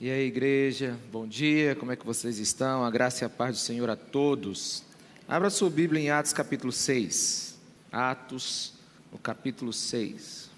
[0.00, 2.84] E aí, igreja, bom dia, como é que vocês estão?
[2.84, 4.82] A graça e a paz do Senhor a todos.
[5.28, 7.56] Abra sua Bíblia em Atos capítulo 6.
[7.92, 8.74] Atos,
[9.12, 10.50] no capítulo 6.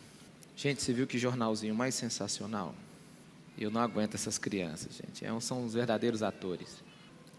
[0.57, 2.75] Gente, você viu que jornalzinho mais sensacional?
[3.59, 5.23] Eu não aguento essas crianças, gente.
[5.23, 6.83] É são os verdadeiros atores.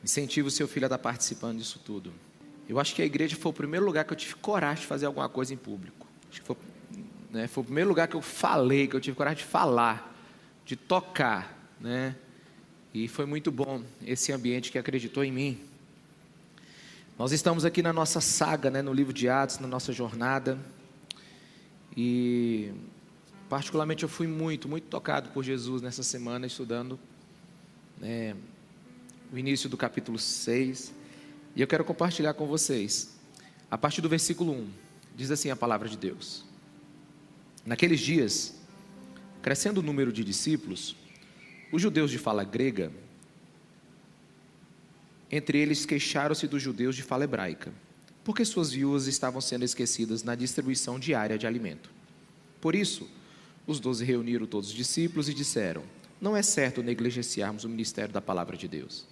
[0.03, 2.13] Incentiva o seu filho a estar participando disso tudo.
[2.69, 5.07] Eu acho que a igreja foi o primeiro lugar que eu tive coragem de fazer
[5.07, 6.05] alguma coisa em público.
[6.29, 6.57] Acho que foi,
[7.31, 10.15] né, foi o primeiro lugar que eu falei, que eu tive coragem de falar,
[10.63, 12.15] de tocar né?
[12.93, 15.59] E foi muito bom esse ambiente que acreditou em mim.
[17.17, 20.57] Nós estamos aqui na nossa saga, né, no livro de Atos, na nossa jornada.
[21.95, 22.71] E
[23.49, 26.99] particularmente eu fui muito, muito tocado por Jesus nessa semana estudando
[27.97, 28.35] né,
[29.31, 30.93] o início do capítulo 6.
[31.55, 33.15] E eu quero compartilhar com vocês.
[33.69, 34.69] A partir do versículo 1,
[35.15, 36.45] diz assim a palavra de Deus:
[37.65, 38.55] Naqueles dias,
[39.41, 40.95] crescendo o número de discípulos,
[41.71, 42.91] os judeus de fala grega,
[45.29, 47.73] entre eles queixaram-se dos judeus de fala hebraica,
[48.23, 51.89] porque suas viúvas estavam sendo esquecidas na distribuição diária de alimento.
[52.61, 53.09] Por isso,
[53.65, 55.83] os doze reuniram todos os discípulos e disseram:
[56.21, 59.05] Não é certo negligenciarmos o ministério da palavra de Deus,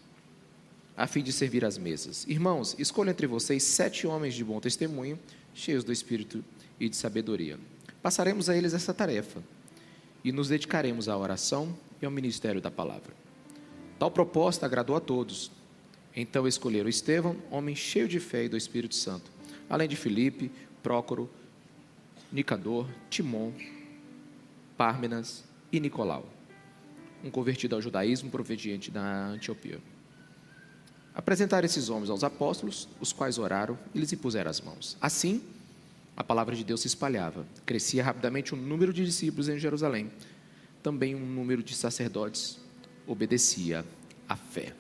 [0.96, 2.26] a fim de servir às mesas.
[2.28, 5.20] Irmãos, escolha entre vocês sete homens de bom testemunho,
[5.54, 6.44] cheios do espírito
[6.80, 7.60] e de sabedoria.
[8.02, 9.44] Passaremos a eles essa tarefa
[10.24, 13.14] e nos dedicaremos à oração e ao ministério da palavra.
[13.98, 15.52] Tal proposta agradou a todos.
[16.16, 19.32] Então escolheram Estevão, homem cheio de fé e do Espírito Santo,
[19.70, 21.30] além de Filipe, Prócoro,
[22.32, 23.52] Nicador, Timon,
[24.78, 26.26] Pármenas e Nicolau,
[27.24, 29.80] um convertido ao judaísmo proveniente da Antioquia.
[31.14, 34.98] Apresentaram esses homens aos apóstolos, os quais oraram e lhes impuseram as mãos.
[35.00, 35.42] Assim,
[36.16, 37.46] a palavra de Deus se espalhava.
[37.66, 40.12] Crescia rapidamente o número de discípulos em Jerusalém
[40.86, 42.60] também um número de sacerdotes
[43.08, 43.84] obedecia
[44.30, 44.72] à fé.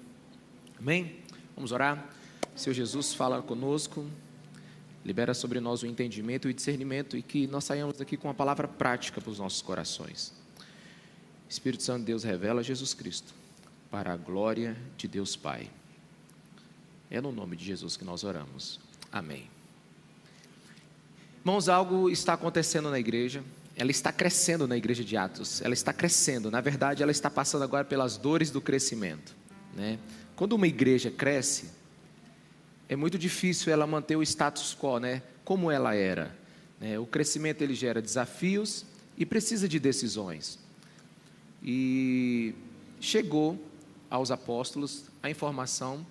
[0.79, 1.15] Amém?
[1.55, 2.13] Vamos orar?
[2.55, 4.05] Senhor Jesus, fala conosco,
[5.03, 8.35] libera sobre nós o entendimento e o discernimento e que nós saiamos daqui com uma
[8.35, 10.31] palavra prática para os nossos corações.
[11.49, 13.33] Espírito Santo de Deus revela Jesus Cristo
[13.89, 15.71] para a glória de Deus Pai.
[17.09, 18.79] É no nome de Jesus que nós oramos.
[19.11, 19.49] Amém.
[21.39, 23.43] Irmãos, algo está acontecendo na igreja
[23.77, 27.63] ela está crescendo na igreja de Atos, ela está crescendo, na verdade, ela está passando
[27.63, 29.35] agora pelas dores do crescimento.
[29.75, 29.99] Né?
[30.35, 31.69] Quando uma igreja cresce,
[32.87, 35.21] é muito difícil ela manter o status quo, né?
[35.43, 36.33] como ela era.
[36.79, 36.97] Né?
[36.97, 38.85] O crescimento ele gera desafios
[39.17, 40.57] e precisa de decisões.
[41.61, 42.53] E
[43.01, 43.59] chegou
[44.09, 46.05] aos apóstolos a informação,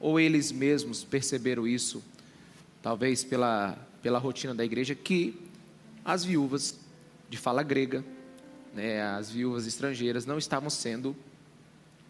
[0.00, 2.02] ou eles mesmos perceberam isso,
[2.82, 5.40] talvez pela, pela rotina da igreja, que
[6.04, 6.78] as viúvas
[7.28, 8.04] de fala grega,
[8.74, 11.16] né, as viúvas estrangeiras não estavam sendo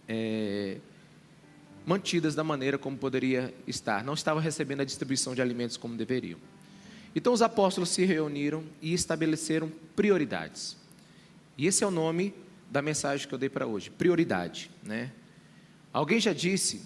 [0.09, 0.79] é,
[1.87, 6.39] mantidas da maneira como poderia estar, não estavam recebendo a distribuição de alimentos como deveriam.
[7.15, 10.77] Então os apóstolos se reuniram e estabeleceram prioridades.
[11.57, 12.35] E esse é o nome
[12.71, 15.11] da mensagem que eu dei para hoje, prioridade, né?
[15.93, 16.83] Alguém já disse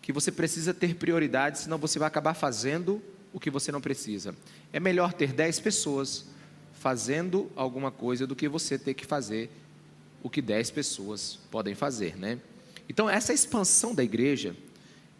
[0.00, 3.02] que você precisa ter prioridade, senão você vai acabar fazendo
[3.32, 4.34] o que você não precisa.
[4.72, 6.26] É melhor ter 10 pessoas
[6.78, 9.50] fazendo alguma coisa do que você ter que fazer
[10.22, 12.38] o que dez pessoas podem fazer, né?
[12.88, 14.54] Então essa expansão da igreja,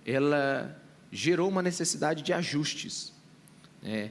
[0.05, 0.81] ela
[1.11, 3.13] gerou uma necessidade de ajustes,
[3.83, 4.11] né?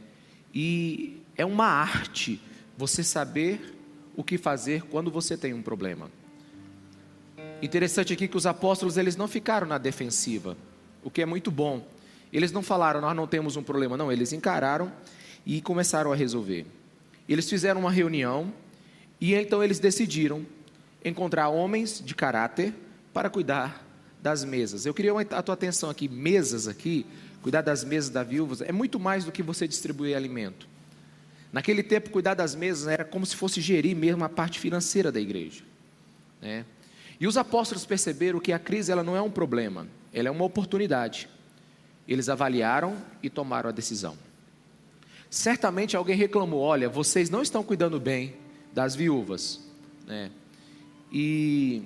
[0.53, 2.41] E é uma arte
[2.77, 3.75] você saber
[4.15, 6.09] o que fazer quando você tem um problema.
[7.61, 10.57] Interessante aqui que os apóstolos eles não ficaram na defensiva,
[11.03, 11.85] o que é muito bom.
[12.31, 14.11] Eles não falaram nós não temos um problema, não.
[14.11, 14.91] Eles encararam
[15.45, 16.65] e começaram a resolver.
[17.27, 18.53] Eles fizeram uma reunião
[19.19, 20.45] e então eles decidiram
[21.03, 22.73] encontrar homens de caráter
[23.13, 23.85] para cuidar
[24.21, 24.85] das mesas.
[24.85, 27.05] Eu queria a tua atenção aqui, mesas aqui,
[27.41, 30.67] cuidar das mesas da viúva, é muito mais do que você distribuir alimento.
[31.53, 35.21] Naquele tempo, cuidar das mesas era como se fosse gerir mesmo a parte financeira da
[35.21, 35.63] igreja.
[36.41, 36.65] Né?
[37.19, 40.43] E os apóstolos perceberam que a crise ela não é um problema, ela é uma
[40.43, 41.29] oportunidade.
[42.07, 44.17] Eles avaliaram e tomaram a decisão.
[45.35, 48.37] Certamente alguém reclamou: olha, vocês não estão cuidando bem
[48.71, 49.59] das viúvas.
[50.07, 50.31] Né?
[51.11, 51.83] E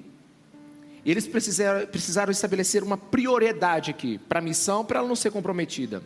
[1.03, 6.03] eles precisaram, precisaram estabelecer uma prioridade aqui para a missão, para ela não ser comprometida.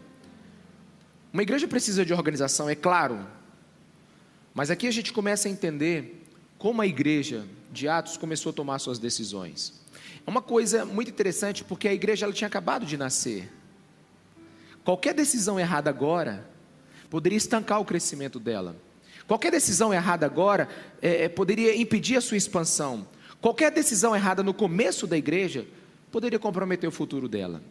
[1.34, 3.28] Uma igreja precisa de organização, é claro,
[4.54, 6.26] mas aqui a gente começa a entender
[6.58, 9.84] como a igreja de Atos começou a tomar suas decisões.
[10.26, 13.52] É uma coisa muito interessante porque a igreja ela tinha acabado de nascer.
[14.86, 16.53] Qualquer decisão errada agora
[17.14, 18.76] poderia estancar o crescimento dela.
[19.28, 20.68] Qualquer decisão errada agora
[21.00, 23.08] é, é, poderia impedir a sua expansão.
[23.40, 25.68] Qualquer decisão errada no começo da igreja
[26.12, 27.62] poderia comprometer o futuro dela.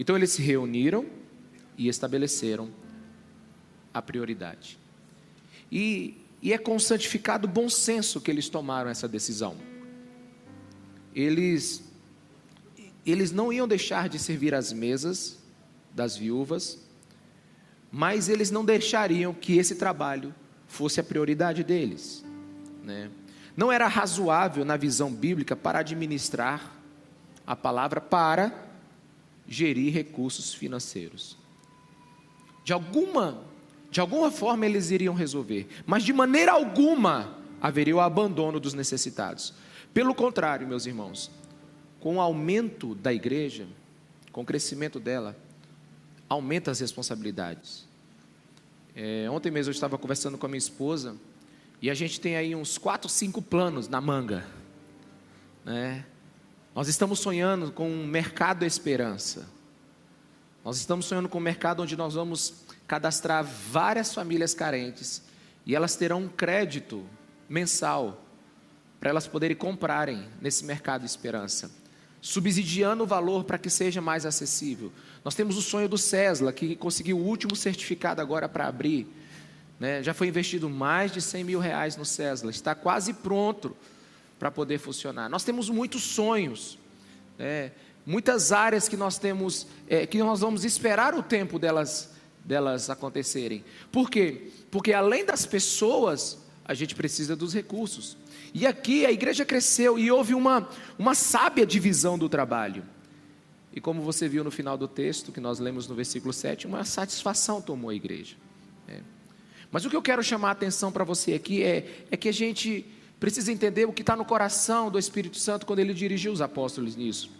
[0.00, 1.06] Então eles se reuniram
[1.78, 2.72] e estabeleceram
[3.94, 4.80] a prioridade.
[5.70, 9.56] E, e é com santificado bom senso que eles tomaram essa decisão.
[11.14, 11.84] Eles,
[13.06, 15.38] eles não iam deixar de servir as mesas
[15.94, 16.89] das viúvas,
[17.90, 20.34] mas eles não deixariam que esse trabalho
[20.66, 22.24] fosse a prioridade deles.
[22.84, 23.10] Né?
[23.56, 26.76] Não era razoável, na visão bíblica, para administrar
[27.46, 28.52] a palavra para
[29.46, 31.36] gerir recursos financeiros.
[32.62, 33.42] De alguma,
[33.90, 39.52] de alguma forma eles iriam resolver, mas de maneira alguma haveria o abandono dos necessitados.
[39.92, 41.30] Pelo contrário, meus irmãos,
[41.98, 43.66] com o aumento da igreja,
[44.30, 45.36] com o crescimento dela,
[46.30, 47.84] aumenta as responsabilidades.
[48.94, 51.16] É, ontem mesmo eu estava conversando com a minha esposa
[51.82, 54.46] e a gente tem aí uns quatro, cinco planos na manga.
[55.64, 56.06] Né?
[56.74, 59.48] Nós estamos sonhando com um mercado esperança.
[60.64, 65.22] Nós estamos sonhando com um mercado onde nós vamos cadastrar várias famílias carentes
[65.66, 67.04] e elas terão um crédito
[67.48, 68.24] mensal
[69.00, 71.70] para elas poderem comprarem nesse mercado esperança,
[72.20, 74.92] subsidiando o valor para que seja mais acessível.
[75.24, 79.06] Nós temos o sonho do Cesla, que conseguiu o último certificado agora para abrir.
[79.78, 80.02] Né?
[80.02, 83.74] Já foi investido mais de 100 mil reais no Cesla, está quase pronto
[84.38, 85.28] para poder funcionar.
[85.28, 86.78] Nós temos muitos sonhos,
[87.38, 87.72] né?
[88.04, 92.10] muitas áreas que nós temos, é, que nós vamos esperar o tempo delas,
[92.44, 93.64] delas acontecerem.
[93.90, 94.50] Por quê?
[94.70, 98.16] Porque além das pessoas, a gente precisa dos recursos.
[98.52, 100.68] E aqui a igreja cresceu e houve uma,
[100.98, 102.82] uma sábia divisão do trabalho.
[103.72, 106.84] E como você viu no final do texto, que nós lemos no versículo 7, uma
[106.84, 108.36] satisfação tomou a igreja.
[108.88, 109.00] É.
[109.70, 112.32] Mas o que eu quero chamar a atenção para você aqui é, é que a
[112.32, 112.84] gente
[113.20, 116.96] precisa entender o que está no coração do Espírito Santo quando ele dirigiu os apóstolos
[116.96, 117.30] nisso.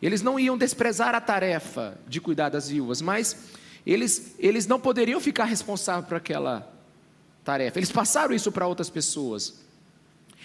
[0.00, 3.48] Eles não iam desprezar a tarefa de cuidar das viúvas, mas
[3.86, 6.70] eles, eles não poderiam ficar responsáveis por aquela
[7.42, 7.78] tarefa.
[7.78, 9.64] Eles passaram isso para outras pessoas.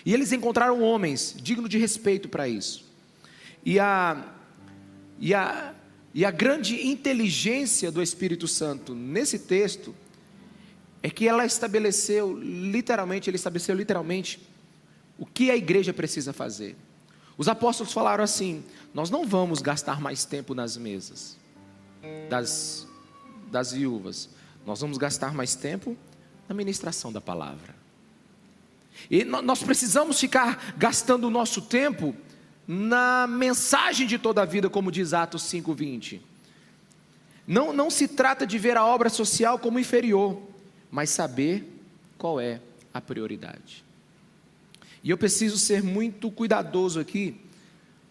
[0.06, 2.86] E eles encontraram homens dignos de respeito para isso.
[3.66, 4.34] E a,
[5.20, 5.74] e, a,
[6.14, 9.94] e a grande inteligência do Espírito Santo nesse texto
[11.02, 14.40] é que ela estabeleceu literalmente, ele estabeleceu literalmente
[15.18, 16.76] o que a igreja precisa fazer.
[17.38, 18.64] Os apóstolos falaram assim:
[18.94, 21.38] nós não vamos gastar mais tempo nas mesas
[22.30, 22.88] das,
[23.52, 24.30] das viúvas,
[24.66, 25.98] nós vamos gastar mais tempo
[26.48, 27.79] na ministração da palavra.
[29.10, 32.16] E nós precisamos ficar gastando o nosso tempo
[32.68, 36.22] na mensagem de toda a vida, como diz Atos 5:20.
[37.48, 40.40] Não, não se trata de ver a obra social como inferior,
[40.92, 41.68] mas saber
[42.18, 42.62] qual é
[42.94, 43.84] a prioridade.
[45.04, 47.40] E eu preciso ser muito cuidadoso aqui,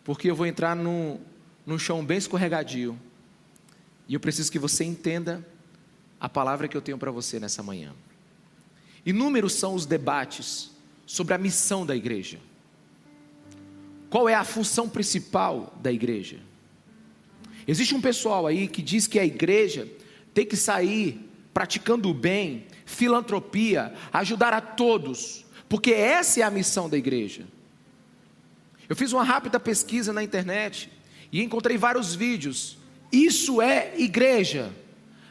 [0.02, 1.20] porque eu vou entrar num,
[1.64, 2.98] num chão bem escorregadio.
[4.08, 5.46] E eu preciso que você entenda
[6.18, 7.94] a palavra que eu tenho para você nessa manhã.
[9.06, 10.72] Inúmeros são os debates
[11.08, 12.38] sobre a missão da igreja.
[14.10, 16.38] Qual é a função principal da igreja?
[17.66, 19.88] Existe um pessoal aí que diz que a igreja
[20.34, 21.18] tem que sair
[21.54, 27.46] praticando o bem, filantropia, ajudar a todos, porque essa é a missão da igreja.
[28.86, 30.90] Eu fiz uma rápida pesquisa na internet
[31.32, 32.76] e encontrei vários vídeos.
[33.10, 34.70] Isso é igreja.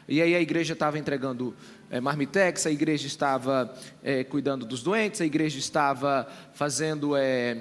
[0.08, 1.54] E aí a igreja estava entregando
[1.90, 7.56] é, marmitex, a igreja estava é, cuidando dos doentes, a igreja estava fazendo é,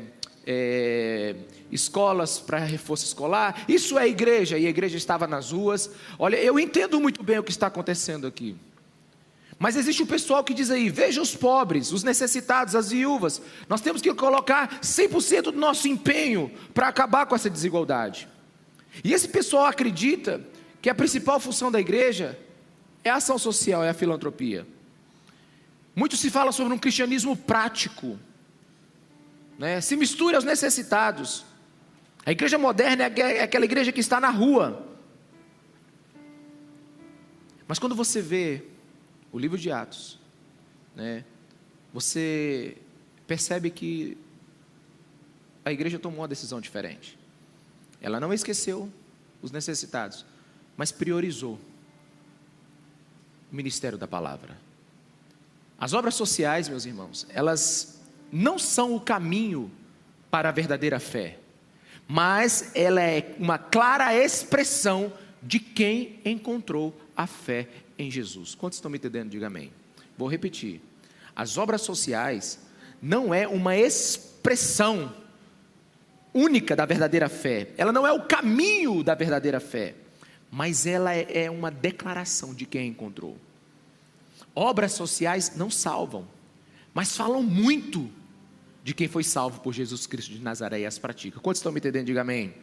[0.45, 1.35] é
[1.71, 3.63] escolas para reforço escolar.
[3.67, 5.89] Isso é igreja, e a igreja estava nas ruas.
[6.19, 8.55] Olha, eu entendo muito bem o que está acontecendo aqui.
[9.59, 13.41] Mas existe um pessoal que diz aí: veja os pobres, os necessitados, as viúvas.
[13.67, 18.27] Nós temos que colocar 100% do nosso empenho para acabar com essa desigualdade.
[19.03, 20.41] E esse pessoal acredita
[20.81, 22.37] que a principal função da igreja
[23.03, 24.65] é a ação social, é a filantropia.
[25.95, 28.19] Muito se fala sobre um cristianismo prático,
[29.57, 29.81] né?
[29.81, 31.45] se mistura aos necessitados.
[32.25, 34.85] A igreja moderna é aquela igreja que está na rua.
[37.67, 38.63] Mas quando você vê
[39.31, 40.19] o livro de Atos,
[40.95, 41.25] né,
[41.93, 42.77] você
[43.25, 44.17] percebe que
[45.65, 47.17] a igreja tomou uma decisão diferente.
[47.99, 48.91] Ela não esqueceu
[49.41, 50.25] os necessitados,
[50.77, 51.59] mas priorizou
[53.51, 54.57] o ministério da palavra.
[55.79, 58.01] As obras sociais, meus irmãos, elas
[58.31, 59.71] não são o caminho
[60.29, 61.37] para a verdadeira fé,
[62.07, 68.55] mas ela é uma clara expressão de quem encontrou a fé em Jesus.
[68.55, 69.29] Quantos estão me entendendo?
[69.29, 69.71] Diga amém.
[70.17, 70.81] Vou repetir.
[71.35, 72.59] As obras sociais
[73.01, 75.13] não é uma expressão
[76.33, 79.95] única da verdadeira fé, ela não é o caminho da verdadeira fé,
[80.51, 83.37] mas ela é, é uma declaração de quem encontrou.
[84.55, 86.27] Obras sociais não salvam,
[86.93, 88.09] mas falam muito
[88.83, 91.39] de quem foi salvo por Jesus Cristo de Nazaré e as pratica.
[91.39, 92.05] Quantos estão me entendendo?
[92.05, 92.53] Diga amém.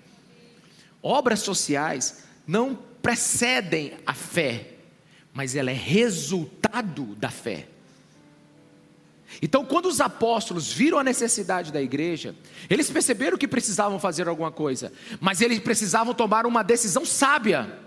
[1.03, 4.73] Obras sociais não precedem a fé,
[5.33, 7.69] mas ela é resultado da fé.
[9.43, 12.35] Então, quando os apóstolos viram a necessidade da igreja,
[12.69, 17.79] eles perceberam que precisavam fazer alguma coisa, mas eles precisavam tomar uma decisão sábia.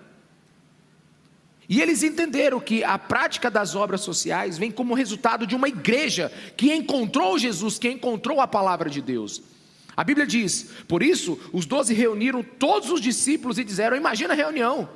[1.70, 6.32] E eles entenderam que a prática das obras sociais vem como resultado de uma igreja
[6.56, 9.42] que encontrou Jesus, que encontrou a palavra de Deus.
[9.96, 14.38] A Bíblia diz: por isso, os doze reuniram todos os discípulos e disseram: Imagina a
[14.38, 14.88] reunião.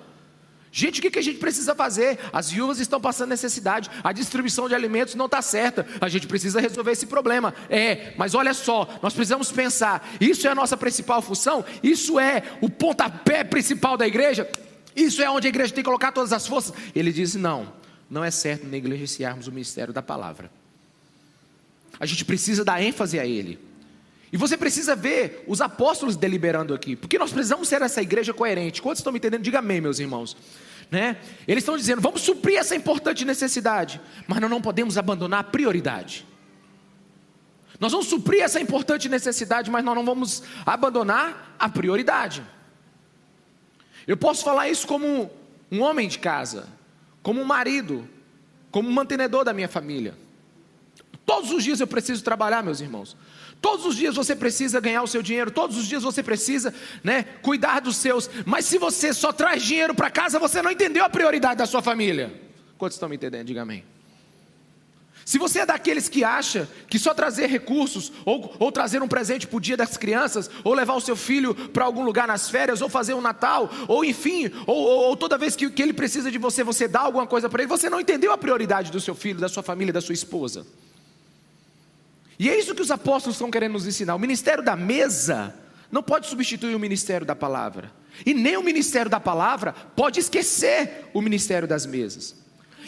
[0.73, 2.17] Gente, o que a gente precisa fazer?
[2.31, 6.61] As viúvas estão passando necessidade, a distribuição de alimentos não está certa, a gente precisa
[6.61, 7.53] resolver esse problema.
[7.69, 11.65] É, mas olha só, nós precisamos pensar: isso é a nossa principal função?
[11.83, 14.49] Isso é o pontapé principal da igreja?
[14.95, 16.73] Isso é onde a igreja tem que colocar todas as forças?
[16.95, 17.73] Ele diz: não,
[18.09, 20.49] não é certo negligenciarmos o ministério da palavra.
[21.99, 23.59] A gente precisa dar ênfase a ele.
[24.31, 28.81] E você precisa ver os apóstolos deliberando aqui, porque nós precisamos ser essa igreja coerente.
[28.81, 29.41] Quantos estão me entendendo?
[29.41, 30.37] Diga amém, meus irmãos.
[30.89, 31.17] Né?
[31.47, 36.25] Eles estão dizendo: vamos suprir essa importante necessidade, mas nós não podemos abandonar a prioridade.
[37.79, 42.43] Nós vamos suprir essa importante necessidade, mas nós não vamos abandonar a prioridade.
[44.05, 45.31] Eu posso falar isso como
[45.71, 46.69] um homem de casa,
[47.23, 48.07] como um marido,
[48.69, 50.15] como um mantenedor da minha família.
[51.25, 53.17] Todos os dias eu preciso trabalhar, meus irmãos.
[53.61, 57.23] Todos os dias você precisa ganhar o seu dinheiro, todos os dias você precisa, né,
[57.43, 58.27] cuidar dos seus.
[58.43, 61.81] Mas se você só traz dinheiro para casa, você não entendeu a prioridade da sua
[61.81, 62.33] família.
[62.75, 63.45] Quantos estão me entendendo?
[63.45, 63.83] Diga amém.
[65.23, 69.45] Se você é daqueles que acha que só trazer recursos, ou, ou trazer um presente
[69.45, 72.81] para o dia das crianças, ou levar o seu filho para algum lugar nas férias,
[72.81, 76.31] ou fazer um Natal, ou enfim, ou, ou, ou toda vez que, que ele precisa
[76.31, 79.13] de você, você dá alguma coisa para ele, você não entendeu a prioridade do seu
[79.13, 80.65] filho, da sua família, da sua esposa.
[82.41, 84.15] E é isso que os apóstolos estão querendo nos ensinar.
[84.15, 85.53] O ministério da mesa
[85.91, 87.91] não pode substituir o ministério da palavra.
[88.25, 92.35] E nem o ministério da palavra pode esquecer o ministério das mesas.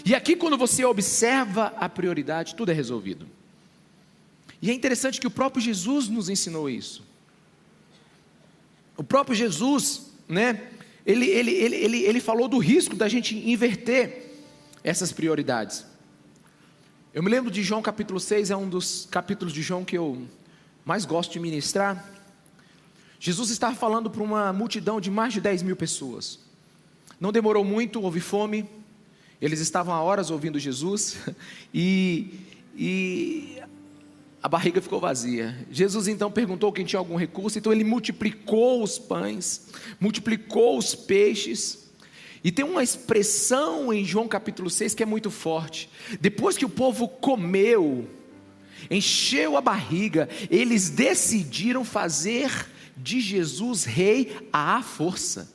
[0.04, 3.28] E aqui, quando você observa a prioridade, tudo é resolvido.
[4.60, 7.06] E é interessante que o próprio Jesus nos ensinou isso.
[8.98, 10.64] O próprio Jesus, né?
[11.06, 14.32] Ele, ele, ele, ele, ele falou do risco da gente inverter
[14.84, 15.93] essas prioridades.
[17.14, 20.26] Eu me lembro de João capítulo 6, é um dos capítulos de João que eu
[20.84, 22.12] mais gosto de ministrar.
[23.20, 26.40] Jesus estava falando para uma multidão de mais de 10 mil pessoas.
[27.20, 28.68] Não demorou muito, houve fome,
[29.40, 31.18] eles estavam há horas ouvindo Jesus
[31.72, 32.34] e,
[32.76, 33.62] e
[34.42, 35.56] a barriga ficou vazia.
[35.70, 39.68] Jesus então perguntou quem tinha algum recurso, então ele multiplicou os pães,
[40.00, 41.83] multiplicou os peixes
[42.44, 45.90] e tem uma expressão em João capítulo 6 que é muito forte.
[46.20, 48.10] Depois que o povo comeu,
[48.92, 55.54] encheu a barriga, eles decidiram fazer de Jesus rei à força.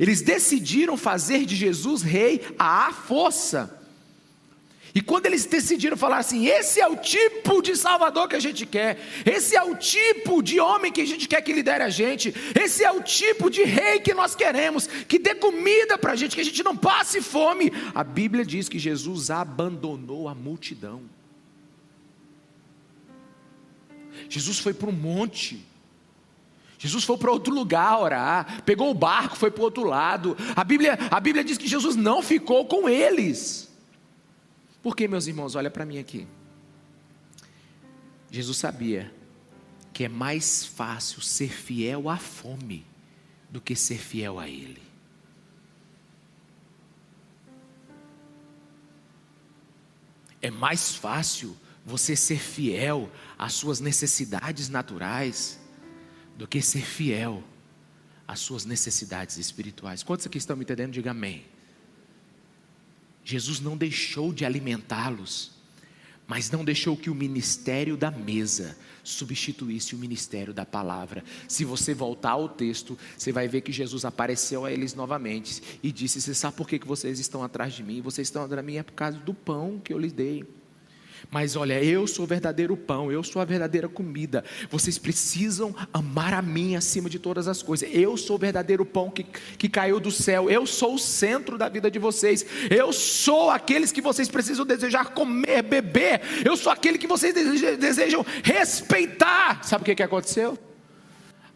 [0.00, 3.83] Eles decidiram fazer de Jesus rei à força.
[4.94, 8.64] E quando eles decidiram falar assim: esse é o tipo de Salvador que a gente
[8.64, 8.96] quer,
[9.26, 12.84] esse é o tipo de homem que a gente quer que lidere a gente, esse
[12.84, 16.40] é o tipo de rei que nós queremos, que dê comida para a gente, que
[16.40, 17.72] a gente não passe fome.
[17.92, 21.02] A Bíblia diz que Jesus abandonou a multidão.
[24.28, 25.66] Jesus foi para um monte.
[26.78, 30.36] Jesus foi para outro lugar orar, pegou o barco, foi para o outro lado.
[30.54, 33.63] A Bíblia, a Bíblia diz que Jesus não ficou com eles.
[34.84, 36.28] Porque, meus irmãos, olha para mim aqui.
[38.30, 39.10] Jesus sabia
[39.94, 42.84] que é mais fácil ser fiel à fome
[43.48, 44.82] do que ser fiel a Ele.
[50.42, 55.58] É mais fácil você ser fiel às suas necessidades naturais
[56.36, 57.42] do que ser fiel
[58.28, 60.02] às suas necessidades espirituais.
[60.02, 60.92] Quantos aqui estão me entendendo?
[60.92, 61.53] Diga amém.
[63.24, 65.52] Jesus não deixou de alimentá-los,
[66.26, 71.22] mas não deixou que o ministério da mesa substituísse o ministério da palavra.
[71.48, 75.92] Se você voltar ao texto, você vai ver que Jesus apareceu a eles novamente e
[75.92, 78.00] disse: Você sabe por que vocês estão atrás de mim?
[78.00, 80.44] Vocês estão atrás de mim é por causa do pão que eu lhes dei.
[81.30, 84.44] Mas olha, eu sou o verdadeiro pão, eu sou a verdadeira comida.
[84.70, 87.88] Vocês precisam amar a mim acima de todas as coisas.
[87.92, 90.50] Eu sou o verdadeiro pão que, que caiu do céu.
[90.50, 92.44] Eu sou o centro da vida de vocês.
[92.70, 96.20] Eu sou aqueles que vocês precisam desejar comer, beber.
[96.44, 97.34] Eu sou aquele que vocês
[97.78, 99.64] desejam, respeitar.
[99.64, 100.58] Sabe o que, que aconteceu?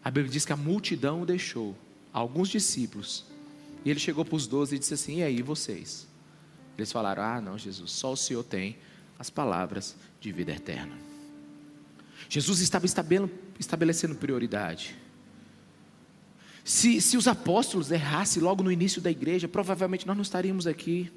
[0.03, 1.75] A Bíblia diz que a multidão o deixou,
[2.11, 3.25] alguns discípulos.
[3.83, 6.07] E ele chegou para os doze e disse assim: E aí, vocês?
[6.77, 8.77] Eles falaram: Ah, não, Jesus, só o Senhor tem
[9.19, 10.97] as palavras de vida eterna.
[12.29, 14.95] Jesus estava estabelecendo prioridade.
[16.63, 21.11] Se, se os apóstolos errassem logo no início da igreja, provavelmente nós não estaríamos aqui.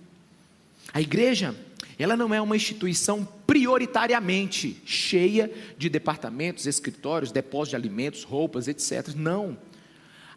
[0.92, 1.54] A igreja,
[1.98, 9.08] ela não é uma instituição prioritariamente cheia de departamentos, escritórios, depósitos de alimentos, roupas, etc.
[9.14, 9.58] Não.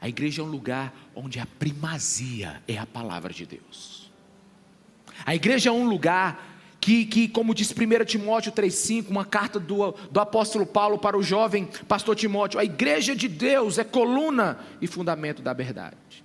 [0.02, 4.12] A igreja é um lugar onde a primazia é a palavra de Deus.
[5.26, 6.55] A igreja é um lugar
[6.86, 11.24] que, que como diz 1 Timóteo 3,5, uma carta do, do apóstolo Paulo para o
[11.24, 16.24] jovem pastor Timóteo, a igreja de Deus é coluna e fundamento da verdade.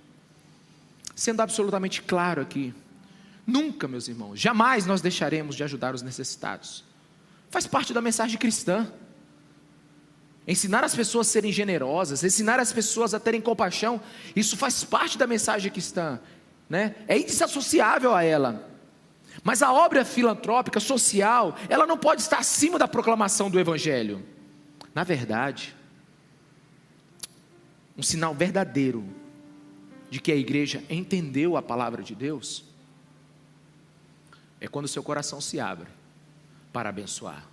[1.15, 2.75] Sendo absolutamente claro aqui,
[3.45, 6.83] nunca, meus irmãos, jamais nós deixaremos de ajudar os necessitados.
[7.49, 8.87] Faz parte da mensagem cristã.
[10.47, 13.99] Ensinar as pessoas a serem generosas, ensinar as pessoas a terem compaixão,
[14.35, 16.19] isso faz parte da mensagem cristã,
[16.69, 16.93] né?
[17.07, 18.70] é indissociável a ela.
[19.43, 24.23] Mas a obra filantrópica, social, ela não pode estar acima da proclamação do Evangelho.
[24.93, 25.75] Na verdade,
[27.97, 29.03] um sinal verdadeiro
[30.09, 32.65] de que a igreja entendeu a palavra de Deus
[34.59, 35.87] é quando seu coração se abre
[36.71, 37.47] para abençoar.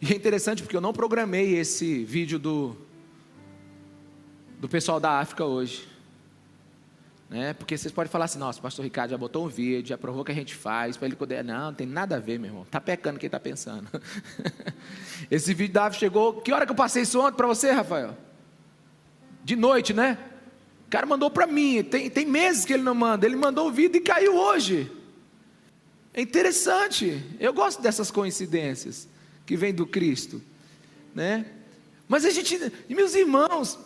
[0.00, 2.76] E é interessante porque eu não programei esse vídeo do,
[4.58, 5.89] do pessoal da África hoje.
[7.30, 7.54] Né?
[7.54, 10.24] Porque vocês podem falar assim, nossa, o pastor Ricardo já botou um vídeo, já provou
[10.24, 11.44] que a gente faz, para ele poder.
[11.44, 12.64] Não, não tem nada a ver, meu irmão.
[12.64, 13.88] Está pecando quem está pensando.
[15.30, 16.40] Esse vídeo da chegou.
[16.40, 18.18] Que hora que eu passei isso ontem para você, Rafael?
[19.44, 20.18] De noite, né?
[20.88, 21.84] O cara mandou para mim.
[21.84, 23.24] Tem, tem meses que ele não manda.
[23.24, 24.90] Ele mandou o vídeo e caiu hoje.
[26.12, 27.24] É interessante.
[27.38, 29.08] Eu gosto dessas coincidências
[29.46, 30.42] que vêm do Cristo.
[31.14, 31.46] Né?
[32.08, 32.58] Mas a gente,
[32.88, 33.78] meus irmãos,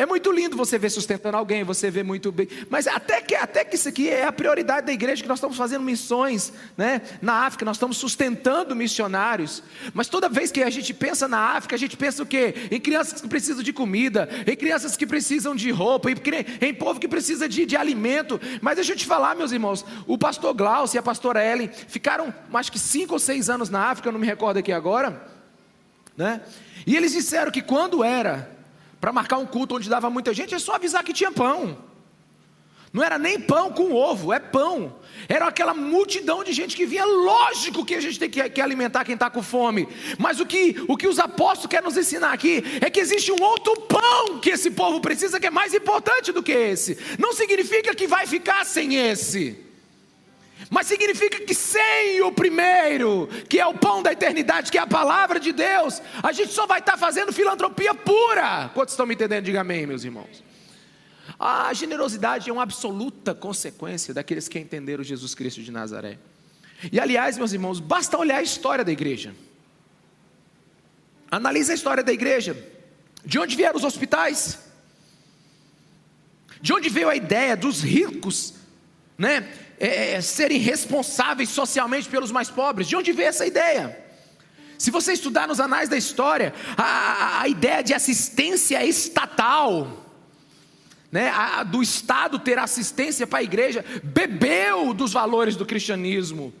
[0.00, 2.48] é muito lindo você ver sustentando alguém, você vê muito bem.
[2.70, 5.58] Mas até que, até que isso aqui é a prioridade da igreja, que nós estamos
[5.58, 7.02] fazendo missões né?
[7.20, 9.62] na África, nós estamos sustentando missionários.
[9.92, 12.54] Mas toda vez que a gente pensa na África, a gente pensa o quê?
[12.70, 16.16] Em crianças que precisam de comida, em crianças que precisam de roupa, em,
[16.62, 18.40] em povo que precisa de, de alimento.
[18.62, 22.32] Mas deixa eu te falar, meus irmãos, o pastor Glaucio e a pastora Ellen ficaram
[22.54, 25.28] acho que cinco ou seis anos na África, não me recordo aqui agora.
[26.16, 26.40] Né?
[26.86, 28.59] E eles disseram que quando era
[29.00, 31.78] para marcar um culto onde dava muita gente, é só avisar que tinha pão.
[32.92, 34.96] Não era nem pão com ovo, é pão.
[35.28, 37.04] Era aquela multidão de gente que vinha.
[37.04, 39.88] Lógico que a gente tem que, que alimentar quem está com fome.
[40.18, 43.40] Mas o que, o que os apóstolos querem nos ensinar aqui é que existe um
[43.40, 46.98] outro pão que esse povo precisa, que é mais importante do que esse.
[47.16, 49.69] Não significa que vai ficar sem esse
[50.70, 54.86] mas significa que sem o primeiro, que é o pão da eternidade, que é a
[54.86, 58.70] palavra de Deus, a gente só vai estar fazendo filantropia pura.
[58.72, 59.44] Quantos estão me entendendo?
[59.44, 60.44] Diga amém, meus irmãos.
[61.38, 66.18] A generosidade é uma absoluta consequência daqueles que entenderam Jesus Cristo de Nazaré.
[66.92, 69.34] E aliás, meus irmãos, basta olhar a história da igreja.
[71.28, 72.56] Analise a história da igreja.
[73.24, 74.60] De onde vieram os hospitais?
[76.62, 78.54] De onde veio a ideia dos ricos,
[79.18, 79.48] né?
[79.80, 82.86] É, é, serem responsáveis socialmente pelos mais pobres.
[82.86, 83.98] De onde veio essa ideia?
[84.76, 90.06] Se você estudar nos anais da história, a, a ideia de assistência estatal,
[91.10, 96.52] né, a, do Estado ter assistência para a igreja, bebeu dos valores do cristianismo.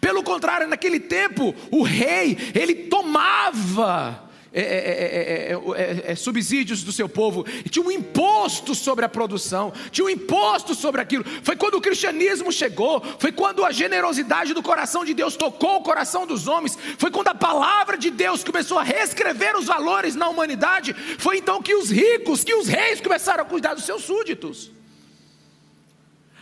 [0.00, 6.90] Pelo contrário, naquele tempo, o rei, ele tomava é é é, é, é, subsídios do
[6.90, 11.24] seu povo, tinha um imposto sobre a produção, tinha um imposto sobre aquilo.
[11.42, 15.82] Foi quando o cristianismo chegou, foi quando a generosidade do coração de Deus tocou o
[15.82, 20.28] coração dos homens, foi quando a palavra de Deus começou a reescrever os valores na
[20.28, 20.94] humanidade.
[20.94, 24.72] Foi então que os ricos, que os reis começaram a cuidar dos seus súditos.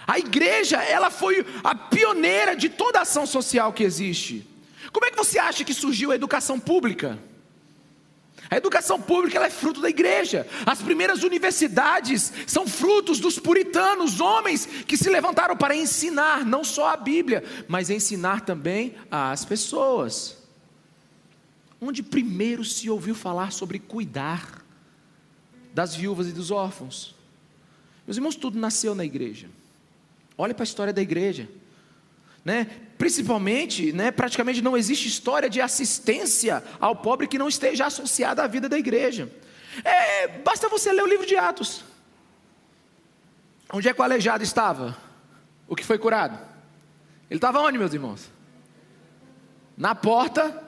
[0.07, 4.49] A igreja, ela foi a pioneira de toda a ação social que existe.
[4.91, 7.19] Como é que você acha que surgiu a educação pública?
[8.51, 10.47] A educação pública é fruto da igreja.
[10.65, 16.89] As primeiras universidades são frutos dos puritanos, homens que se levantaram para ensinar não só
[16.89, 20.39] a Bíblia, mas ensinar também às pessoas.
[21.81, 24.65] Onde primeiro se ouviu falar sobre cuidar
[25.75, 27.15] das viúvas e dos órfãos.
[28.07, 29.49] Meus irmãos, tudo nasceu na igreja.
[30.37, 31.49] Olhe para a história da igreja.
[32.43, 32.67] Né?
[32.99, 38.49] Principalmente, né, praticamente não existe história de assistência ao pobre que não esteja associada à
[38.49, 39.31] vida da igreja.
[39.85, 41.85] É, basta você ler o livro de Atos.
[43.73, 44.97] Onde é que o aleijado estava?
[45.69, 46.39] O que foi curado?
[47.31, 48.29] Ele estava onde, meus irmãos?
[49.77, 50.61] Na porta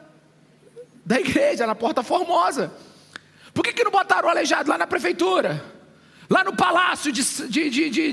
[1.05, 2.73] da igreja, na porta formosa.
[3.53, 5.65] Por que, que não botaram o aleijado lá na prefeitura?
[6.29, 8.13] Lá no palácio de, de, de,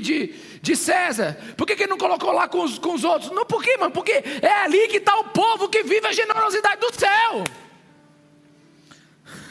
[0.60, 1.36] de César?
[1.56, 3.30] Por que, que não colocou lá com os, com os outros?
[3.30, 3.92] Não, por quê, mano?
[3.92, 7.44] Porque é ali que está o povo que vive a generosidade do céu.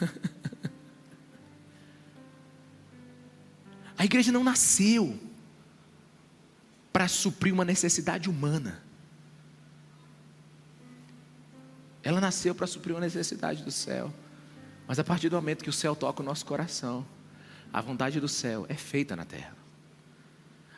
[3.98, 5.20] A igreja não nasceu
[6.94, 8.84] para suprir uma necessidade humana.
[12.04, 14.14] Ela nasceu para suprir uma necessidade do céu.
[14.88, 17.04] Mas a partir do momento que o céu toca o nosso coração,
[17.74, 19.57] a vontade do céu é feita na terra.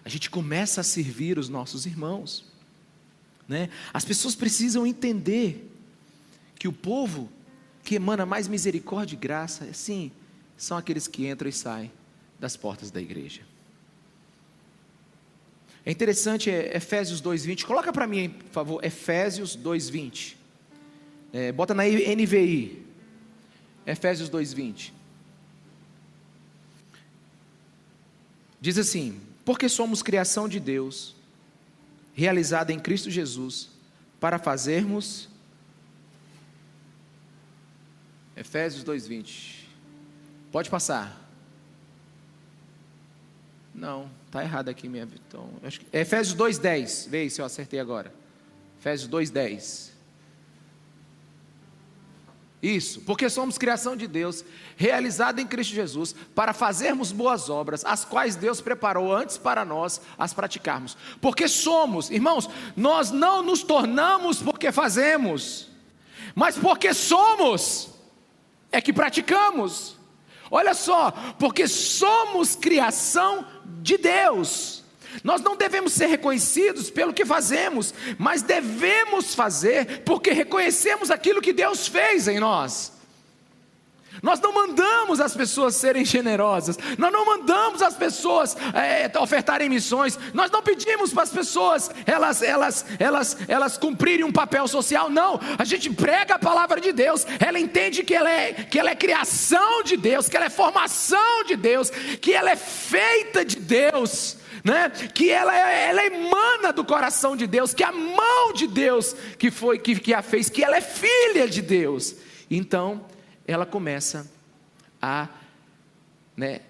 [0.09, 2.43] A gente começa a servir os nossos irmãos.
[3.47, 3.69] Né?
[3.93, 5.71] As pessoas precisam entender
[6.57, 7.29] que o povo
[7.83, 10.11] que emana mais misericórdia e graça, sim,
[10.57, 11.91] são aqueles que entram e saem
[12.39, 13.41] das portas da igreja.
[15.85, 17.65] É interessante, é Efésios 2,20.
[17.65, 20.33] Coloca para mim, por favor, Efésios 2,20.
[21.31, 22.83] É, bota na NVI.
[23.85, 24.91] Efésios 2,20.
[28.59, 31.15] Diz assim: Porque somos criação de Deus,
[32.13, 33.71] realizada em Cristo Jesus,
[34.19, 35.27] para fazermos.
[38.37, 39.65] Efésios 2,20.
[40.51, 41.19] Pode passar.
[43.73, 45.07] Não, está errado aqui minha.
[45.27, 45.97] Então, acho que...
[45.97, 47.09] Efésios 2,10.
[47.09, 48.13] Vê se eu acertei agora.
[48.79, 49.89] Efésios 2,10.
[52.61, 54.43] Isso, porque somos criação de Deus,
[54.75, 60.01] realizada em Cristo Jesus, para fazermos boas obras, as quais Deus preparou antes para nós
[60.17, 60.97] as praticarmos.
[61.21, 65.69] Porque somos, irmãos, nós não nos tornamos porque fazemos,
[66.35, 67.91] mas porque somos,
[68.71, 69.97] é que praticamos.
[70.51, 73.45] Olha só, porque somos criação
[73.81, 74.78] de Deus.
[75.23, 81.53] Nós não devemos ser reconhecidos pelo que fazemos, mas devemos fazer porque reconhecemos aquilo que
[81.53, 82.99] Deus fez em nós.
[84.21, 90.19] Nós não mandamos as pessoas serem generosas, nós não mandamos as pessoas é, ofertarem missões,
[90.33, 95.39] nós não pedimos para as pessoas elas, elas, elas, elas cumprirem um papel social, não.
[95.57, 98.95] A gente prega a palavra de Deus, ela entende que ela, é, que ela é
[98.95, 104.38] criação de Deus, que ela é formação de Deus, que ela é feita de Deus
[104.63, 104.89] né?
[104.89, 109.51] que ela, é, ela emana do coração de Deus, que a mão de Deus que
[109.51, 112.15] foi que, que a fez, que ela é filha de Deus.
[112.49, 113.05] Então,
[113.47, 114.29] ela começa
[115.01, 115.27] a
[116.35, 116.61] né,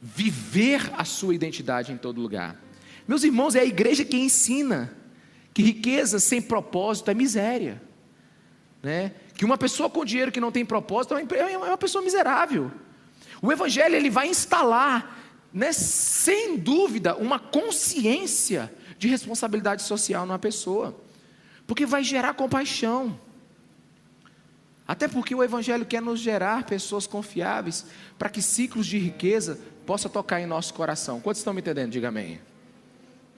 [0.00, 2.56] viver a sua identidade em todo lugar.
[3.06, 4.96] Meus irmãos, é a igreja que ensina
[5.52, 7.82] que riqueza sem propósito é miséria.
[8.82, 9.12] Né?
[9.34, 12.70] Que uma pessoa com dinheiro que não tem propósito é, é uma pessoa miserável.
[13.42, 15.19] O Evangelho ele vai instalar
[15.52, 20.96] né, sem dúvida, uma consciência de responsabilidade social numa pessoa,
[21.66, 23.18] porque vai gerar compaixão.
[24.86, 27.86] Até porque o Evangelho quer nos gerar pessoas confiáveis
[28.18, 31.20] para que ciclos de riqueza possam tocar em nosso coração.
[31.20, 31.92] Quantos estão me entendendo?
[31.92, 32.40] Diga amém.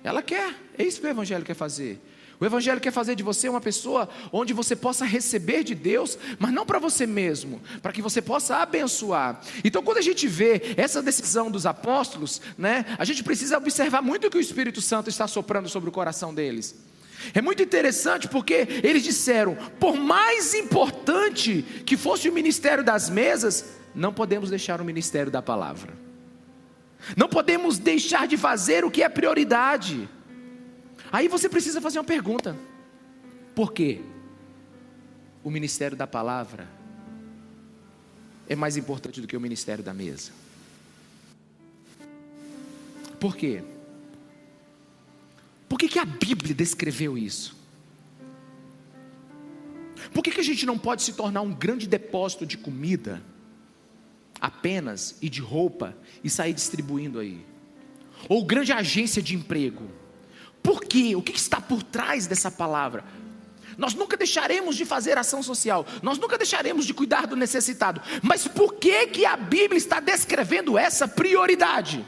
[0.02, 2.00] Ela quer, é isso que o Evangelho quer fazer.
[2.42, 6.52] O Evangelho quer fazer de você uma pessoa onde você possa receber de Deus, mas
[6.52, 9.40] não para você mesmo, para que você possa abençoar.
[9.62, 14.26] Então, quando a gente vê essa decisão dos apóstolos, né, a gente precisa observar muito
[14.26, 16.74] o que o Espírito Santo está soprando sobre o coração deles.
[17.32, 23.66] É muito interessante porque eles disseram: por mais importante que fosse o ministério das mesas,
[23.94, 25.92] não podemos deixar o ministério da palavra.
[27.16, 30.08] Não podemos deixar de fazer o que é prioridade.
[31.12, 32.56] Aí você precisa fazer uma pergunta:
[33.54, 34.00] por quê?
[35.44, 36.66] O ministério da palavra
[38.48, 40.32] é mais importante do que o ministério da mesa?
[43.20, 43.62] Por quê?
[45.68, 47.56] Por que, que a Bíblia descreveu isso?
[50.12, 53.22] Por que, que a gente não pode se tornar um grande depósito de comida
[54.40, 57.44] apenas e de roupa e sair distribuindo aí?
[58.28, 60.01] Ou grande agência de emprego?
[60.62, 61.16] Por quê?
[61.16, 63.04] O que está por trás dessa palavra?
[63.76, 68.46] Nós nunca deixaremos de fazer ação social, nós nunca deixaremos de cuidar do necessitado, mas
[68.46, 72.04] por que, que a Bíblia está descrevendo essa prioridade?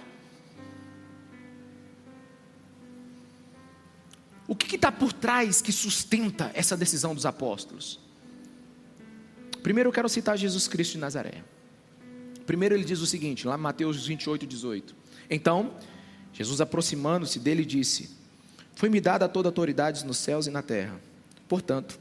[4.46, 7.98] O que está por trás que sustenta essa decisão dos apóstolos?
[9.62, 11.42] Primeiro eu quero citar Jesus Cristo de Nazaré.
[12.44, 14.94] Primeiro ele diz o seguinte, lá em Mateus 28, 18:
[15.30, 15.74] Então,
[16.30, 18.10] Jesus aproximando-se dele disse:
[18.74, 21.00] Foi-me dada toda a autoridade nos céus e na terra.
[21.48, 21.98] Portanto,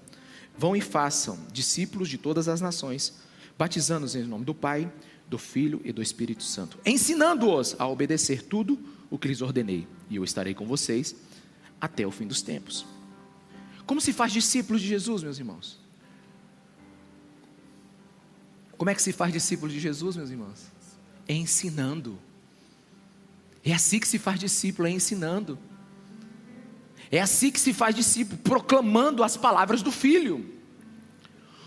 [0.57, 3.13] vão e façam discípulos de todas as nações,
[3.57, 4.91] batizando-os em nome do Pai,
[5.27, 10.15] do Filho e do Espírito Santo, ensinando-os a obedecer tudo o que lhes ordenei, e
[10.15, 11.15] eu estarei com vocês
[11.79, 12.86] até o fim dos tempos.
[13.86, 15.79] Como se faz discípulo de Jesus, meus irmãos?
[18.77, 20.73] Como é que se faz discípulo de Jesus, meus irmãos?
[21.27, 22.17] ensinando.
[23.63, 25.57] É assim que se faz discípulo, é ensinando.
[27.13, 30.43] É assim que se faz discípulo, proclamando as palavras do Filho.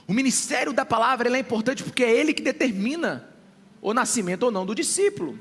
[0.04, 3.28] O ministério da palavra é importante porque é ele que determina
[3.80, 5.38] o nascimento ou não do discípulo.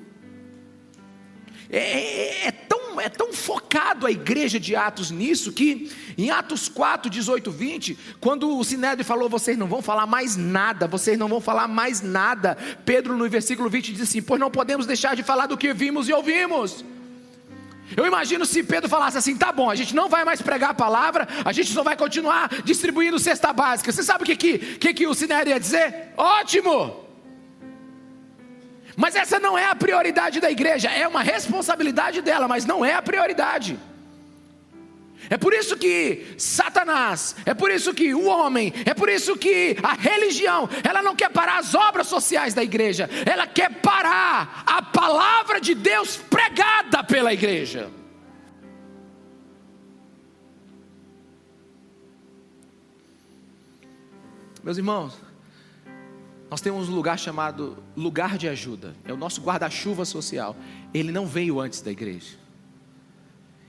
[1.72, 6.70] É, é, é, tão, é tão focado a igreja de Atos nisso que em Atos
[6.70, 11.28] 4, 18, 20, quando o Sinédrio falou, vocês não vão falar mais nada, vocês não
[11.28, 12.56] vão falar mais nada.
[12.86, 16.08] Pedro no versículo 20 diz assim: Pois não podemos deixar de falar do que vimos
[16.08, 16.86] e ouvimos.
[17.96, 20.74] Eu imagino se Pedro falasse assim: tá bom, a gente não vai mais pregar a
[20.74, 23.92] palavra, a gente só vai continuar distribuindo cesta básica.
[23.92, 26.14] Você sabe o que, que, que, que o Sinédrio ia dizer?
[26.18, 27.04] Ótimo!
[28.96, 32.94] Mas essa não é a prioridade da igreja, é uma responsabilidade dela, mas não é
[32.94, 33.78] a prioridade.
[35.30, 39.76] É por isso que Satanás, é por isso que o homem, é por isso que
[39.82, 44.82] a religião, ela não quer parar as obras sociais da igreja, ela quer parar a
[44.82, 47.90] palavra de Deus pregada pela igreja.
[54.64, 55.14] Meus irmãos,
[56.50, 60.56] nós temos um lugar chamado lugar de ajuda, é o nosso guarda-chuva social.
[60.94, 62.38] Ele não veio antes da igreja,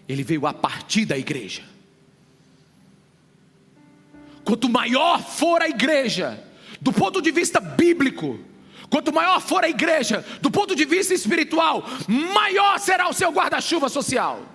[0.09, 1.63] ele veio a partir da igreja.
[4.45, 6.43] Quanto maior for a igreja,
[6.81, 8.39] do ponto de vista bíblico,
[8.89, 11.85] quanto maior for a igreja, do ponto de vista espiritual,
[12.33, 14.47] maior será o seu guarda-chuva social.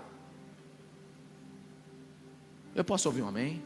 [2.73, 3.61] Eu posso ouvir um amém?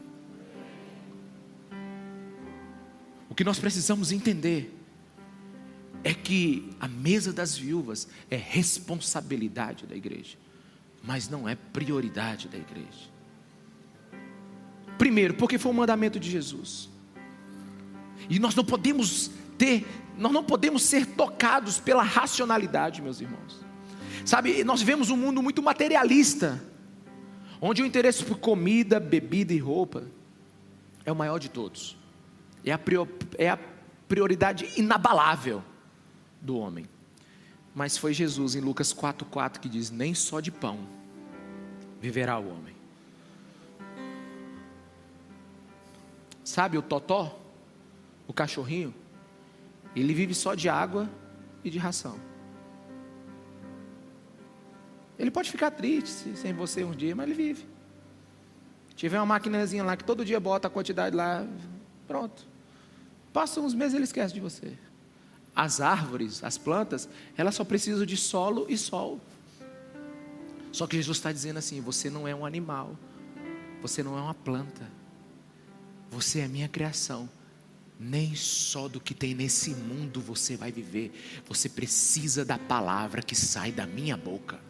[3.30, 4.74] O que nós precisamos entender
[6.02, 10.36] é que a mesa das viúvas é responsabilidade da igreja,
[11.06, 13.10] mas não é prioridade da igreja.
[14.98, 16.88] Primeiro, porque foi um mandamento de Jesus.
[18.28, 19.86] E nós não podemos ter,
[20.18, 23.64] nós não podemos ser tocados pela racionalidade, meus irmãos.
[24.24, 26.62] Sabe, nós vivemos um mundo muito materialista,
[27.60, 30.04] onde o interesse por comida, bebida e roupa
[31.04, 31.96] é o maior de todos
[32.66, 33.58] é a, prior, é a
[34.08, 35.62] prioridade inabalável
[36.42, 36.84] do homem.
[37.74, 40.80] Mas foi Jesus em Lucas 4,4 que diz: Nem só de pão
[42.00, 42.74] viverá o homem.
[46.44, 47.38] Sabe o totó?
[48.26, 48.94] O cachorrinho?
[49.94, 51.08] Ele vive só de água
[51.64, 52.18] e de ração.
[55.18, 57.66] Ele pode ficar triste sem você um dia, mas ele vive.
[58.94, 61.46] Tiver uma maquinazinha lá que todo dia bota a quantidade lá,
[62.06, 62.46] pronto.
[63.32, 64.72] Passa uns meses ele esquece de você.
[65.54, 69.20] As árvores, as plantas, elas só precisam de solo e sol.
[70.72, 72.98] Só que Jesus está dizendo assim: você não é um animal,
[73.80, 74.90] você não é uma planta,
[76.10, 77.28] você é minha criação.
[77.98, 81.12] Nem só do que tem nesse mundo você vai viver,
[81.48, 84.60] você precisa da palavra que sai da minha boca.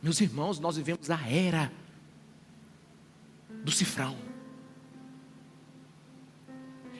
[0.00, 1.72] Meus irmãos, nós vivemos a era
[3.64, 4.16] do cifrão.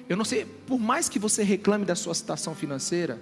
[0.09, 3.20] Eu não sei, por mais que você reclame da sua situação financeira,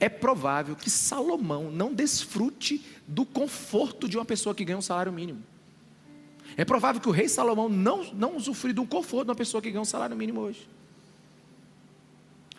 [0.00, 5.12] é provável que Salomão não desfrute do conforto de uma pessoa que ganha um salário
[5.12, 5.42] mínimo.
[6.56, 9.70] É provável que o rei Salomão não, não usufrue do conforto de uma pessoa que
[9.70, 10.66] ganha um salário mínimo hoje.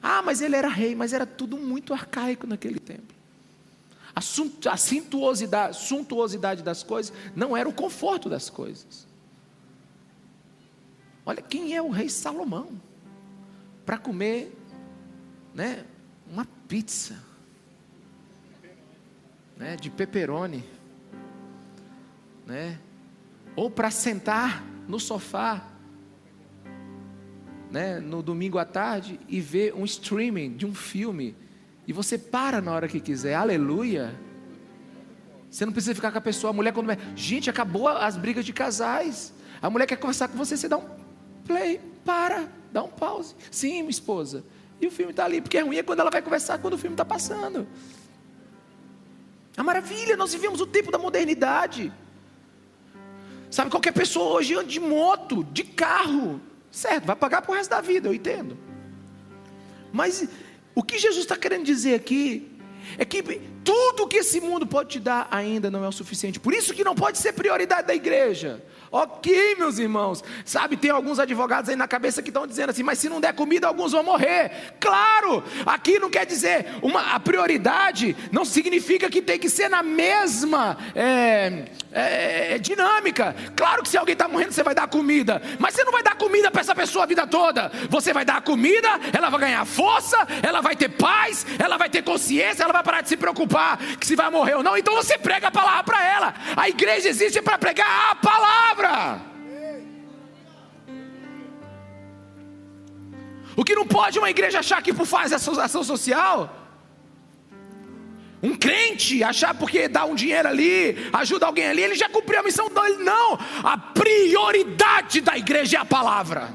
[0.02, 3.14] Ah, mas ele era rei, mas era tudo muito arcaico naquele tempo.
[4.16, 9.08] A, a suntuosidade, suntuosidade das coisas não era o conforto das coisas.
[11.26, 12.70] Olha quem é o rei Salomão
[13.86, 14.56] para comer,
[15.54, 15.86] né,
[16.32, 17.31] uma pizza,
[19.62, 20.64] né, de pepperoni,
[22.48, 22.80] né,
[23.56, 25.64] ou para sentar no sofá,
[27.70, 31.36] né, no domingo à tarde e ver um streaming de um filme
[31.88, 34.20] e você para na hora que quiser, aleluia.
[35.50, 38.54] Você não precisa ficar com a pessoa, a mulher quando gente acabou as brigas de
[38.54, 40.90] casais, a mulher quer conversar com você, você dá um
[41.46, 43.36] play, para, dá um pause.
[43.52, 44.44] Sim, minha esposa.
[44.82, 46.78] E o filme está ali, porque é ruim é quando ela vai conversar quando o
[46.80, 47.68] filme está passando.
[49.62, 51.94] A maravilha, nós vivemos o tempo da modernidade.
[53.52, 57.70] Sabe, qualquer pessoa hoje anda de moto, de carro, certo, vai pagar para o resto
[57.70, 58.58] da vida, eu entendo.
[59.94, 60.28] Mas
[60.74, 62.52] o que Jesus está querendo dizer aqui
[62.98, 63.22] é que
[63.64, 66.40] Tudo que esse mundo pode te dar ainda não é o suficiente.
[66.40, 68.64] Por isso que não pode ser prioridade da igreja.
[68.92, 70.22] Ok, meus irmãos.
[70.44, 73.34] Sabe, tem alguns advogados aí na cabeça que estão dizendo assim, mas se não der
[73.34, 74.74] comida, alguns vão morrer.
[74.82, 79.82] Claro, aqui não quer dizer uma, a prioridade não significa que tem que ser na
[79.82, 83.34] mesma é, é, é dinâmica.
[83.56, 86.16] Claro que se alguém está morrendo, você vai dar comida, mas você não vai dar
[86.16, 87.72] comida para essa pessoa a vida toda.
[87.90, 92.04] Você vai dar comida, ela vai ganhar força, ela vai ter paz, ela vai ter
[92.04, 93.51] consciência, ela vai parar de se preocupar
[94.00, 94.78] que se vai morrer ou não.
[94.78, 96.34] Então você prega a palavra para ela.
[96.56, 99.22] A igreja existe para pregar a palavra palavra.
[103.56, 106.58] O que não pode uma igreja achar que por fazer ação social,
[108.42, 112.44] um crente achar porque dá um dinheiro ali, ajuda alguém ali, ele já cumpriu a
[112.44, 113.04] missão dele.
[113.04, 116.54] Não, a prioridade da igreja é a palavra.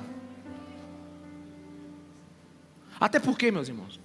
[2.98, 4.00] Até porque, meus irmãos,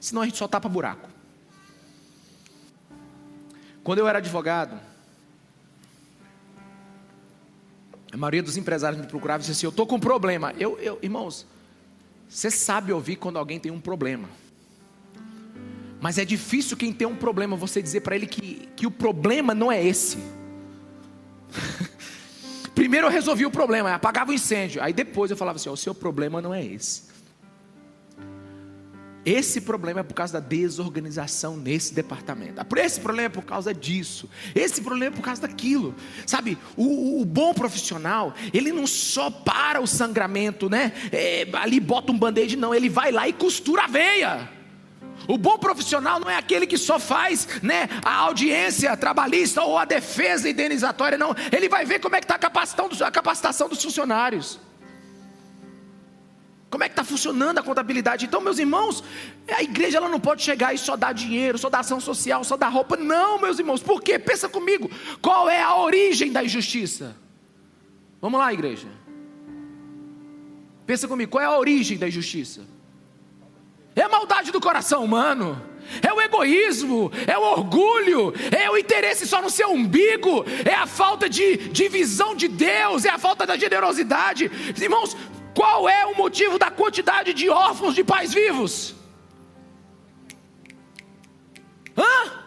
[0.00, 1.08] senão a gente só tapa buraco.
[3.82, 4.78] Quando eu era advogado,
[8.12, 10.52] A maioria dos empresários me procuravam e disse assim: Eu estou com um problema.
[10.58, 11.46] Eu, eu, irmãos,
[12.28, 14.28] você sabe ouvir quando alguém tem um problema.
[15.98, 19.54] Mas é difícil quem tem um problema você dizer para ele que, que o problema
[19.54, 20.18] não é esse.
[22.74, 24.82] Primeiro eu resolvi o problema, apagava o incêndio.
[24.82, 27.04] Aí depois eu falava assim: O seu problema não é esse.
[29.24, 32.60] Esse problema é por causa da desorganização nesse departamento.
[32.76, 34.28] Esse problema é por causa disso.
[34.54, 35.94] Esse problema é por causa daquilo.
[36.26, 40.92] Sabe, o, o bom profissional, ele não só para o sangramento, né?
[41.12, 42.74] É, ali bota um band-aid, não.
[42.74, 44.50] Ele vai lá e costura a veia.
[45.28, 49.84] O bom profissional não é aquele que só faz né, a audiência trabalhista ou a
[49.84, 51.34] defesa indenizatória, não.
[51.52, 54.58] Ele vai ver como é que está a capacitação dos funcionários.
[56.72, 58.24] Como é que está funcionando a contabilidade?
[58.24, 59.04] Então, meus irmãos,
[59.54, 62.56] a igreja ela não pode chegar e só dar dinheiro, só dar ação social, só
[62.56, 62.96] dar roupa.
[62.96, 64.18] Não, meus irmãos, por quê?
[64.18, 67.14] Pensa comigo, qual é a origem da injustiça?
[68.22, 68.88] Vamos lá, igreja.
[70.86, 72.62] Pensa comigo, qual é a origem da injustiça?
[73.94, 75.60] É a maldade do coração humano.
[76.00, 80.86] É o egoísmo, é o orgulho, é o interesse só no seu umbigo, é a
[80.86, 84.50] falta de, de visão de Deus, é a falta da generosidade.
[84.80, 85.14] Irmãos,
[85.54, 88.94] qual é o motivo da quantidade de órfãos de pais vivos?
[91.96, 92.42] Hã?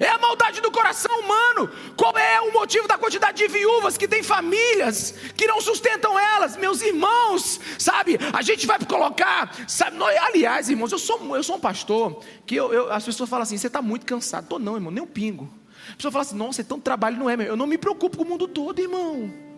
[0.00, 1.70] É a maldade do coração humano.
[1.96, 6.56] Qual é o motivo da quantidade de viúvas que têm famílias que não sustentam elas,
[6.56, 7.60] meus irmãos?
[7.78, 8.18] Sabe?
[8.32, 9.96] A gente vai colocar, sabe?
[9.96, 13.44] Nós, aliás, irmãos, eu sou, eu sou um pastor que eu, eu, as pessoas falam
[13.44, 14.48] assim: você está muito cansado.
[14.48, 15.48] Tô não, irmão, nem um pingo.
[15.92, 17.36] A pessoa fala assim: nossa, é tão trabalho, não é?
[17.36, 17.46] Meu?
[17.46, 19.51] Eu não me preocupo com o mundo todo, irmão.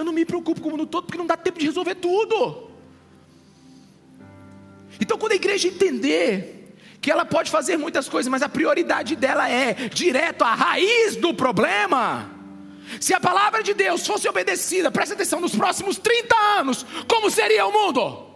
[0.00, 2.70] Eu não me preocupo com o mundo todo porque não dá tempo de resolver tudo.
[4.98, 9.46] Então, quando a igreja entender que ela pode fazer muitas coisas, mas a prioridade dela
[9.50, 12.30] é direto à raiz do problema.
[12.98, 17.66] Se a palavra de Deus fosse obedecida, presta atenção, nos próximos 30 anos, como seria
[17.66, 18.26] o mundo?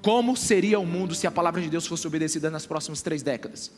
[0.00, 3.72] Como seria o mundo se a palavra de Deus fosse obedecida nas próximas três décadas?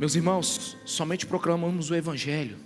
[0.00, 2.56] Meus irmãos, somente proclamamos o Evangelho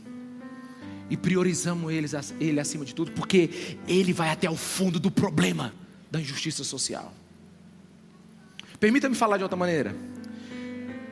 [1.11, 1.93] e priorizamos
[2.39, 5.75] ele, acima de tudo, porque ele vai até o fundo do problema
[6.09, 7.13] da injustiça social.
[8.79, 9.97] Permita-me falar de outra maneira.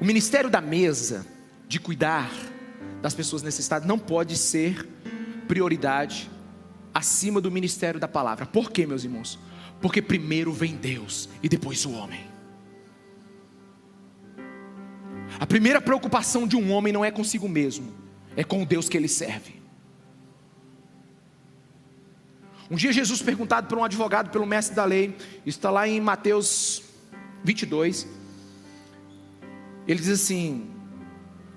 [0.00, 1.26] O ministério da mesa,
[1.66, 2.30] de cuidar
[3.02, 4.88] das pessoas necessitadas, não pode ser
[5.48, 6.30] prioridade
[6.94, 8.46] acima do ministério da palavra.
[8.46, 9.40] Por quê, meus irmãos?
[9.80, 12.32] Porque primeiro vem Deus e depois o homem.
[15.42, 17.92] A primeira preocupação de um homem não é consigo mesmo,
[18.37, 19.61] é com o Deus que ele serve.
[22.70, 26.85] Um dia Jesus perguntado por um advogado pelo mestre da lei, está lá em Mateus
[27.42, 28.07] 22.
[29.88, 30.70] Ele diz assim: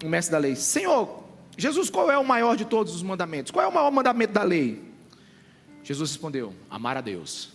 [0.04, 1.24] o mestre da lei, Senhor,
[1.56, 3.52] Jesus, qual é o maior de todos os mandamentos?
[3.52, 4.84] Qual é o maior mandamento da lei?
[5.84, 7.54] Jesus respondeu: amar a Deus,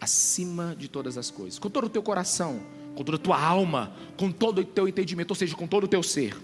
[0.00, 2.60] acima de todas as coisas, com todo o teu coração,
[2.94, 5.88] com toda a tua alma, com todo o teu entendimento, ou seja, com todo o
[5.88, 6.36] teu ser.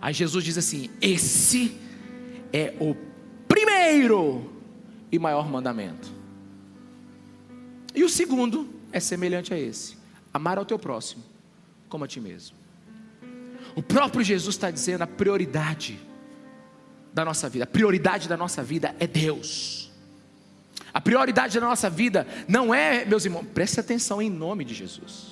[0.00, 1.76] Aí Jesus diz assim: esse
[2.52, 2.96] é o
[3.48, 4.50] primeiro
[5.10, 6.10] e maior mandamento.
[7.94, 9.96] E o segundo é semelhante a esse:
[10.32, 11.24] amar ao teu próximo
[11.88, 12.56] como a ti mesmo.
[13.74, 15.98] O próprio Jesus está dizendo a prioridade
[17.12, 19.90] da nossa vida, a prioridade da nossa vida é Deus.
[20.92, 25.29] A prioridade da nossa vida não é, meus irmãos, preste atenção em nome de Jesus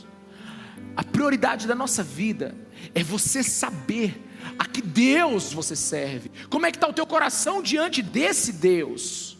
[0.98, 2.56] A prioridade da nossa vida
[2.92, 4.20] é você saber
[4.58, 6.28] a que Deus você serve.
[6.50, 9.38] Como é que está o teu coração diante desse Deus?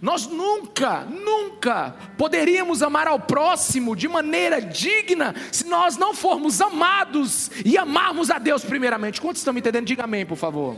[0.00, 7.50] Nós nunca, nunca poderíamos amar ao próximo de maneira digna se nós não formos amados
[7.64, 9.20] e amarmos a Deus primeiramente.
[9.20, 9.86] Quantos estão me entendendo?
[9.86, 10.76] Diga amém, por favor.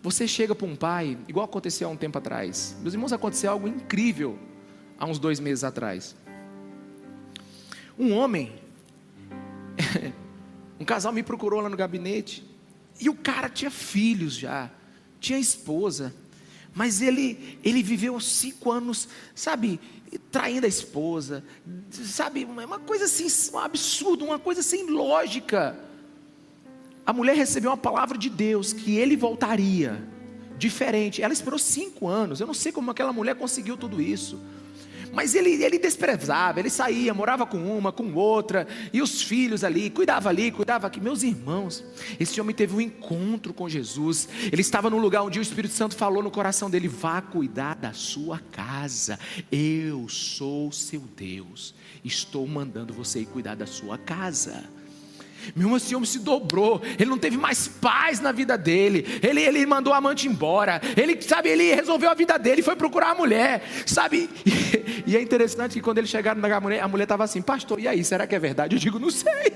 [0.00, 2.74] Você chega para um pai, igual aconteceu há um tempo atrás.
[2.80, 4.38] Meus irmãos, aconteceu algo incrível
[4.98, 6.16] há uns dois meses atrás.
[7.98, 8.52] Um homem,
[10.78, 12.44] um casal me procurou lá no gabinete,
[13.00, 14.70] e o cara tinha filhos já,
[15.20, 16.14] tinha esposa,
[16.74, 19.80] mas ele, ele viveu cinco anos, sabe,
[20.30, 21.44] traindo a esposa,
[21.90, 25.78] sabe, uma coisa assim, um absurdo, uma coisa sem lógica.
[27.04, 30.02] A mulher recebeu uma palavra de Deus que ele voltaria
[30.58, 31.22] diferente.
[31.22, 32.40] Ela esperou cinco anos.
[32.40, 34.38] Eu não sei como aquela mulher conseguiu tudo isso.
[35.12, 39.90] Mas ele, ele desprezava, ele saía, morava com uma, com outra, e os filhos ali,
[39.90, 41.00] cuidava ali, cuidava aqui.
[41.00, 41.84] Meus irmãos,
[42.18, 44.28] esse homem teve um encontro com Jesus.
[44.52, 47.92] Ele estava num lugar onde o Espírito Santo falou no coração dele: vá cuidar da
[47.92, 49.18] sua casa.
[49.50, 51.74] Eu sou seu Deus.
[52.04, 54.64] Estou mandando você ir cuidar da sua casa.
[55.54, 56.82] Meu irmão, esse homem se dobrou.
[56.98, 59.06] Ele não teve mais paz na vida dele.
[59.22, 60.80] Ele, ele mandou a amante embora.
[60.96, 64.28] Ele, sabe, ele resolveu a vida dele, foi procurar a mulher, sabe?
[64.44, 67.80] E, e é interessante que quando ele chegaram na mulher, a mulher estava assim, pastor,
[67.80, 68.76] e aí, será que é verdade?
[68.76, 69.52] Eu digo, não sei.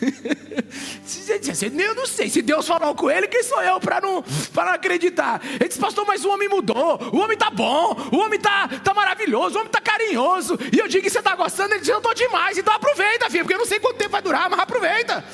[1.76, 4.24] Eu não sei, se Deus falou com ele, quem sou eu para não,
[4.54, 5.40] não acreditar?
[5.44, 8.94] Ele disse, pastor, mas o homem mudou, o homem está bom, o homem está tá
[8.94, 10.58] maravilhoso, o homem está carinhoso.
[10.72, 13.44] E eu digo que você está gostando, ele diz, eu estou demais, então aproveita, filho,
[13.44, 15.24] porque eu não sei quanto tempo vai durar, mas aproveita.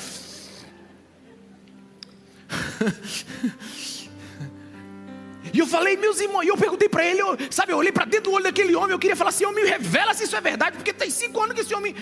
[5.53, 8.05] E eu falei, meus irmãos, e eu perguntei para ele, eu, sabe, eu olhei para
[8.05, 10.77] dentro do olho daquele homem, eu queria falar assim, homem, revela se isso é verdade,
[10.77, 11.95] porque tem cinco anos que esse homem.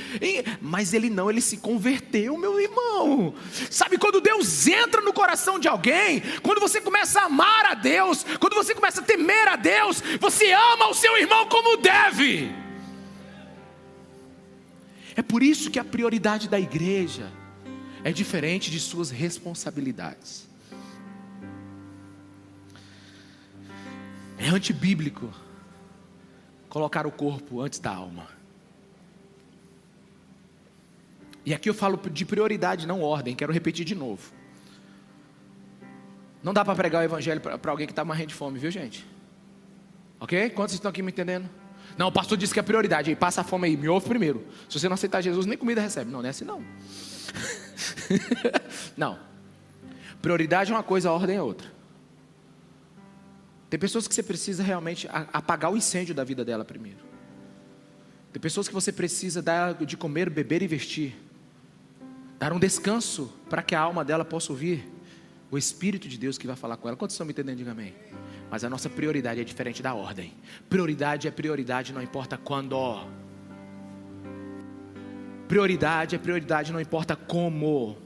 [0.62, 3.36] Mas ele não, ele se converteu, meu irmão.
[3.70, 8.26] Sabe, quando Deus entra no coração de alguém, quando você começa a amar a Deus,
[8.40, 12.50] quando você começa a temer a Deus, você ama o seu irmão como deve.
[15.14, 17.30] É por isso que a prioridade da igreja
[18.02, 20.50] é diferente de suas responsabilidades.
[24.42, 25.32] É antibíblico
[26.68, 28.28] colocar o corpo antes da alma.
[31.46, 34.34] E aqui eu falo de prioridade, não ordem, quero repetir de novo.
[36.42, 39.06] Não dá para pregar o evangelho para alguém que está morrendo de fome, viu gente?
[40.20, 40.50] Ok?
[40.50, 41.48] Quantos estão aqui me entendendo?
[41.96, 43.12] Não, o pastor disse que é prioridade.
[43.12, 44.44] Aí passa a fome aí, me ouve primeiro.
[44.68, 46.10] Se você não aceitar Jesus, nem comida recebe.
[46.10, 46.64] Não, não é assim não.
[48.98, 49.20] não.
[50.20, 51.81] Prioridade é uma coisa, a ordem é outra.
[53.72, 57.00] Tem pessoas que você precisa realmente apagar o incêndio da vida dela primeiro.
[58.34, 61.16] Tem pessoas que você precisa dar de comer, beber e vestir.
[62.38, 64.86] Dar um descanso para que a alma dela possa ouvir
[65.50, 66.98] o Espírito de Deus que vai falar com ela.
[66.98, 67.60] Quantos estão me entendendo?
[67.60, 67.96] Diga amém.
[68.50, 70.34] Mas a nossa prioridade é diferente da ordem.
[70.70, 73.08] Prioridade é prioridade, não importa quando.
[75.48, 77.98] Prioridade é prioridade, não importa como.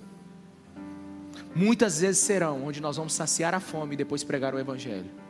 [1.55, 5.24] Muitas vezes serão onde nós vamos saciar a fome e depois pregar o Evangelho.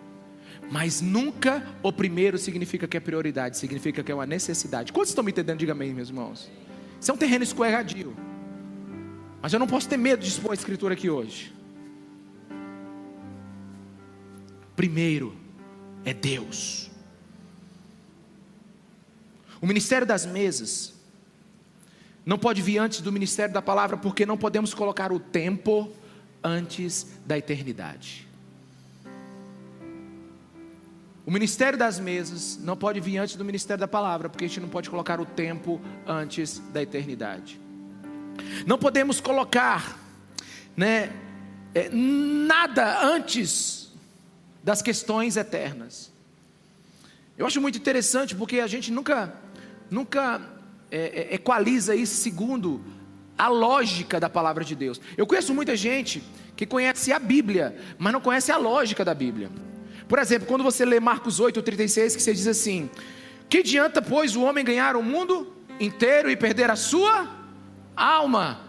[0.70, 4.92] Mas nunca o primeiro significa que é prioridade, significa que é uma necessidade.
[4.92, 5.60] Quantos estão me entendendo?
[5.60, 6.50] Diga amém, meus irmãos.
[7.00, 8.16] Isso é um terreno escorregadio.
[9.42, 11.54] Mas eu não posso ter medo de expor a escritura aqui hoje.
[14.76, 15.36] Primeiro
[16.04, 16.90] é Deus.
[19.62, 20.94] O ministério das mesas
[22.26, 25.92] não pode vir antes do ministério da palavra, porque não podemos colocar o tempo
[26.44, 28.25] antes da eternidade.
[31.26, 34.60] O ministério das mesas não pode vir antes do ministério da palavra, porque a gente
[34.60, 37.60] não pode colocar o tempo antes da eternidade.
[38.68, 39.98] Não podemos colocar,
[40.78, 41.12] né,
[41.74, 43.92] é, nada antes
[44.64, 46.12] das questões eternas.
[47.36, 49.34] Eu acho muito interessante porque a gente nunca,
[49.90, 50.42] nunca
[50.92, 52.84] é, é, equaliza isso segundo
[53.38, 55.02] a lógica da palavra de Deus.
[55.18, 56.24] Eu conheço muita gente
[56.56, 59.50] que conhece a Bíblia, mas não conhece a lógica da Bíblia.
[60.08, 62.90] Por exemplo, quando você lê Marcos 8, 36, que você diz assim:
[63.50, 67.28] Que adianta, pois, o homem ganhar o mundo inteiro e perder a sua
[67.96, 68.66] alma?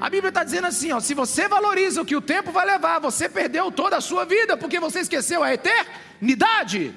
[0.00, 2.98] A Bíblia está dizendo assim: ó, se você valoriza o que o tempo vai levar,
[2.98, 6.94] você perdeu toda a sua vida, porque você esqueceu a eternidade.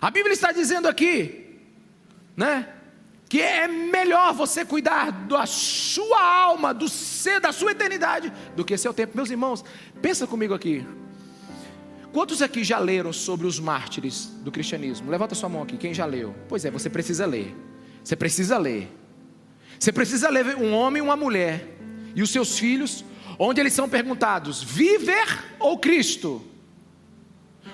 [0.00, 1.60] A Bíblia está dizendo aqui,
[2.36, 2.68] né?
[3.28, 8.78] Que é melhor você cuidar da sua alma, do ser, da sua eternidade, do que
[8.78, 9.14] seu tempo.
[9.14, 9.62] Meus irmãos,
[10.00, 10.86] pensa comigo aqui.
[12.12, 15.10] Quantos aqui já leram sobre os mártires do cristianismo?
[15.10, 16.34] Levanta sua mão aqui, quem já leu?
[16.48, 17.54] Pois é, você precisa ler.
[18.02, 18.90] Você precisa ler.
[19.78, 21.76] Você precisa ler um homem e uma mulher
[22.14, 23.04] e os seus filhos,
[23.38, 26.42] onde eles são perguntados: viver ou Cristo?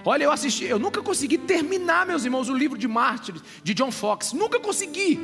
[0.04, 3.90] Olha, eu assisti, eu nunca consegui terminar, meus irmãos, o livro de Mártires de John
[3.90, 4.32] Fox.
[4.32, 5.18] Nunca consegui.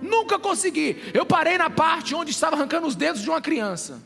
[0.00, 1.02] Nunca consegui.
[1.12, 4.02] Eu parei na parte onde estava arrancando os dedos de uma criança.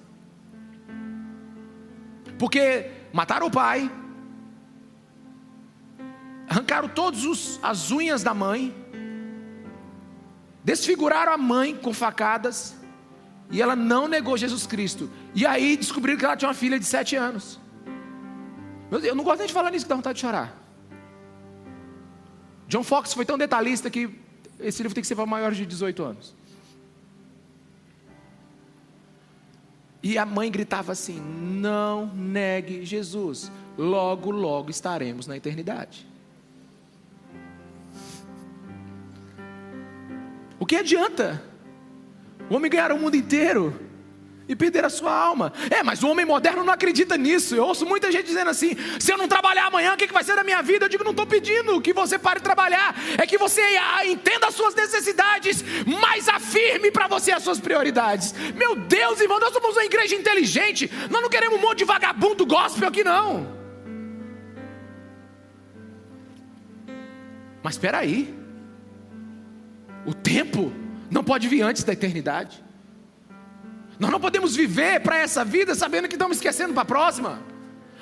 [2.37, 3.91] Porque mataram o pai,
[6.49, 8.75] arrancaram todas as unhas da mãe,
[10.65, 12.77] desfiguraram a mãe com facadas,
[13.51, 15.11] e ela não negou Jesus Cristo.
[15.35, 17.59] E aí descobriram que ela tinha uma filha de sete anos.
[18.91, 20.55] Meu Deus, eu não gosto nem de falar nisso que dá vontade de chorar.
[22.67, 24.11] John Fox foi tão detalhista que
[24.61, 26.38] esse livro tem que ser para maiores de 18 anos.
[30.03, 36.07] E a mãe gritava assim: Não negue Jesus, logo, logo estaremos na eternidade.
[40.59, 41.43] O que adianta?
[42.51, 43.88] O homem ganhar o mundo inteiro
[44.49, 45.53] e perder a sua alma.
[45.71, 47.55] É, mas o homem moderno não acredita nisso.
[47.55, 50.35] Eu ouço muita gente dizendo assim: se eu não trabalhar amanhã, o que vai ser
[50.35, 50.87] da minha vida?
[50.87, 54.47] Eu digo: não estou pedindo que você pare de trabalhar, é que você ah, entenda
[54.47, 58.35] as suas necessidades, mas afirme para você as suas prioridades.
[58.55, 62.47] Meu Deus, irmão, nós somos uma igreja inteligente, nós não queremos um monte de vagabundo
[62.47, 63.59] gospel aqui, não.
[67.63, 68.35] Mas espera aí,
[70.07, 70.73] o tempo
[71.11, 72.65] não pode vir antes da eternidade.
[73.99, 77.43] Nós não podemos viver para essa vida sabendo que estamos esquecendo para a próxima.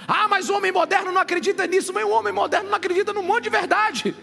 [0.06, 3.22] Ah, mas o homem moderno não acredita nisso, mas o homem moderno não acredita num
[3.22, 4.14] monte de verdade.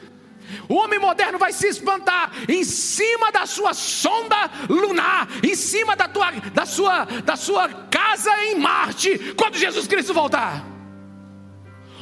[0.70, 4.36] O homem moderno vai se espantar em cima da sua sonda
[4.70, 10.14] lunar, em cima da, tua, da, sua, da sua casa em Marte, quando Jesus Cristo
[10.14, 10.64] voltar.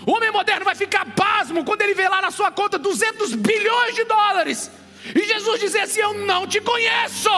[0.05, 3.95] O homem moderno vai ficar pasmo quando ele vê lá na sua conta 200 bilhões
[3.95, 4.71] de dólares.
[5.15, 7.29] E Jesus dizer assim: Eu não te conheço.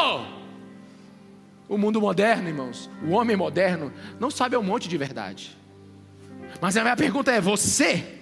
[1.68, 5.58] O mundo moderno, irmãos, o homem moderno, não sabe um monte de verdade.
[6.62, 8.20] Mas a minha pergunta é: você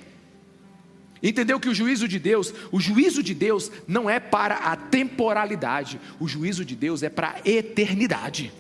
[1.22, 6.00] entendeu que o juízo de Deus, o juízo de Deus não é para a temporalidade,
[6.20, 8.52] o juízo de Deus é para a eternidade.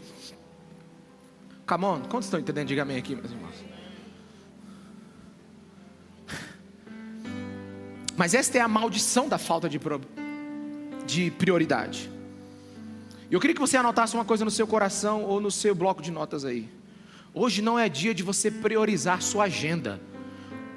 [1.65, 2.67] Come on, quantos estão entendendo?
[2.67, 3.55] Diga amém aqui, meus irmãos.
[8.17, 9.79] Mas esta é a maldição da falta de,
[11.07, 12.11] de prioridade.
[13.31, 16.11] Eu queria que você anotasse uma coisa no seu coração ou no seu bloco de
[16.11, 16.69] notas aí.
[17.33, 20.01] Hoje não é dia de você priorizar sua agenda.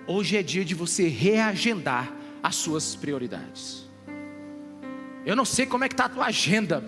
[0.07, 3.89] Hoje é dia de você reagendar as suas prioridades.
[5.27, 6.85] Eu não sei como é que está a tua agenda.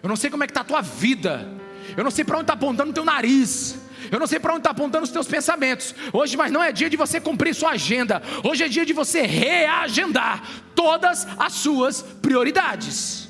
[0.00, 1.48] Eu não sei como é que está a tua vida.
[1.96, 3.76] Eu não sei para onde está apontando o teu nariz.
[4.08, 5.96] Eu não sei para onde está apontando os teus pensamentos.
[6.12, 8.22] Hoje, mas não é dia de você cumprir sua agenda.
[8.44, 10.44] Hoje é dia de você reagendar
[10.76, 13.25] todas as suas prioridades.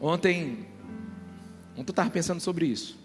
[0.00, 0.66] Ontem,
[1.76, 2.98] ontem eu estava pensando sobre isso.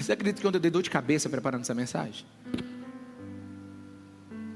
[0.00, 2.24] Você acredita que ontem eu dei dor de cabeça preparando essa mensagem?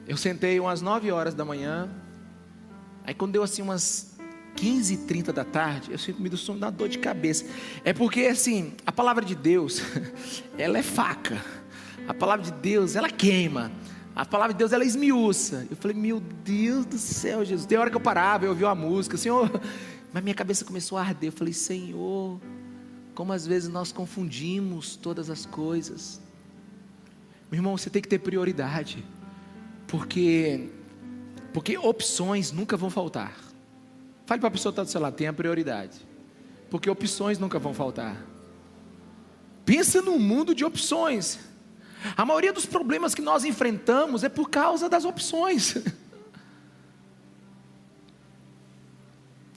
[0.08, 1.90] Eu sentei umas 9 horas da manhã,
[3.04, 4.16] aí quando deu assim umas
[4.54, 7.44] 15 e 30 da tarde, eu sinto me do sono da dor de cabeça.
[7.84, 9.82] É porque assim, a palavra de Deus,
[10.56, 11.44] ela é faca.
[12.08, 13.70] A palavra de Deus, ela queima.
[14.16, 15.66] A palavra de Deus ela esmiuça.
[15.70, 17.66] Eu falei, meu Deus do céu, Jesus.
[17.66, 19.50] Tem hora que eu parava, eu ouvia uma música, Senhor.
[20.10, 21.28] Mas minha cabeça começou a arder.
[21.28, 22.40] Eu falei, Senhor,
[23.14, 26.18] como às vezes nós confundimos todas as coisas.
[27.50, 29.04] Meu irmão, você tem que ter prioridade.
[29.86, 30.70] Porque,
[31.52, 33.36] porque opções nunca vão faltar.
[34.24, 36.00] Fale para a pessoa que está do seu lado, tenha prioridade.
[36.70, 38.24] Porque opções nunca vão faltar.
[39.66, 41.38] Pensa num mundo de opções.
[42.14, 45.76] A maioria dos problemas que nós enfrentamos é por causa das opções.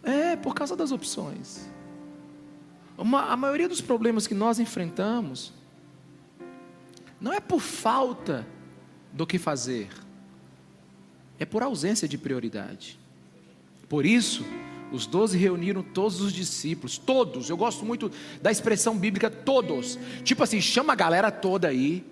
[0.01, 1.69] É, por causa das opções.
[2.97, 5.53] Uma, a maioria dos problemas que nós enfrentamos
[7.19, 8.47] não é por falta
[9.11, 9.89] do que fazer,
[11.37, 12.99] é por ausência de prioridade.
[13.87, 14.43] Por isso,
[14.91, 17.49] os doze reuniram todos os discípulos, todos.
[17.49, 19.99] Eu gosto muito da expressão bíblica todos.
[20.23, 22.05] Tipo assim, chama a galera toda aí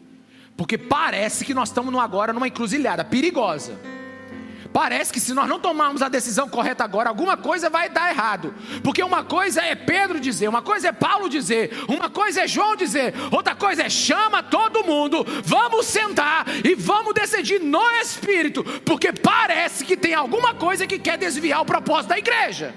[0.58, 3.80] porque parece que nós estamos agora numa encruzilhada perigosa.
[4.74, 8.53] Parece que se nós não tomarmos a decisão correta agora, alguma coisa vai dar errado.
[8.84, 12.76] Porque uma coisa é Pedro dizer, uma coisa é Paulo dizer, uma coisa é João
[12.76, 19.14] dizer, outra coisa é chama todo mundo, vamos sentar e vamos decidir no espírito, porque
[19.14, 22.74] parece que tem alguma coisa que quer desviar o propósito da igreja.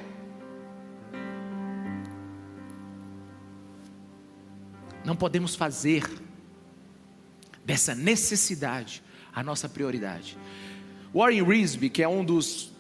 [5.05, 6.30] Não podemos fazer
[7.65, 9.03] dessa necessidade
[9.33, 10.37] a nossa prioridade.
[11.15, 12.73] Warren Risby, que é um dos,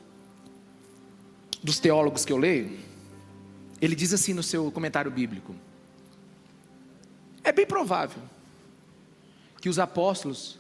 [1.62, 2.78] dos teólogos que eu leio,
[3.81, 5.55] ele diz assim no seu comentário bíblico:
[7.43, 8.22] é bem provável
[9.61, 10.59] que os apóstolos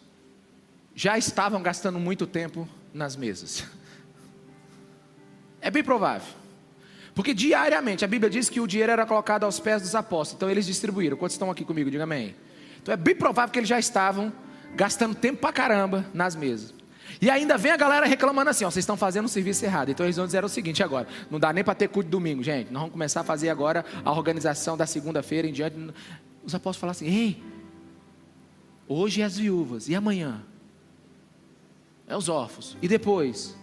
[0.94, 3.64] já estavam gastando muito tempo nas mesas.
[5.62, 6.32] É bem provável.
[7.14, 10.50] Porque diariamente a Bíblia diz que o dinheiro era colocado aos pés dos apóstolos, então
[10.50, 11.18] eles distribuíram.
[11.18, 11.90] Quantos estão aqui comigo?
[11.90, 12.34] Diga amém.
[12.82, 14.32] Então é bem provável que eles já estavam
[14.74, 16.74] gastando tempo pra caramba nas mesas.
[17.20, 19.90] E ainda vem a galera reclamando assim: ó, vocês estão fazendo o serviço errado.
[19.90, 22.70] Então eles vão dizer o seguinte agora: não dá nem para ter culto domingo, gente.
[22.70, 25.76] Nós vamos começar a fazer agora a organização da segunda-feira em diante.
[26.44, 27.42] Os apóstolos falam assim: ei,
[28.88, 30.42] hoje é as viúvas, e amanhã?
[32.06, 33.56] É os órfãos, e depois?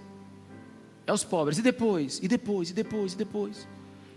[1.06, 2.20] É os pobres, e depois?
[2.22, 2.70] E depois?
[2.70, 3.14] E depois?
[3.14, 3.68] E depois?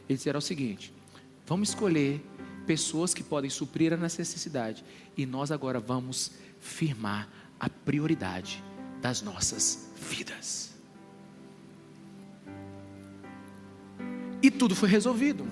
[0.08, 0.92] Eles disseram o seguinte:
[1.46, 2.24] vamos escolher
[2.66, 4.84] pessoas que podem suprir a necessidade,
[5.16, 8.62] e nós agora vamos firmar a prioridade
[9.00, 10.70] das nossas vidas.
[14.42, 15.46] E tudo foi resolvido.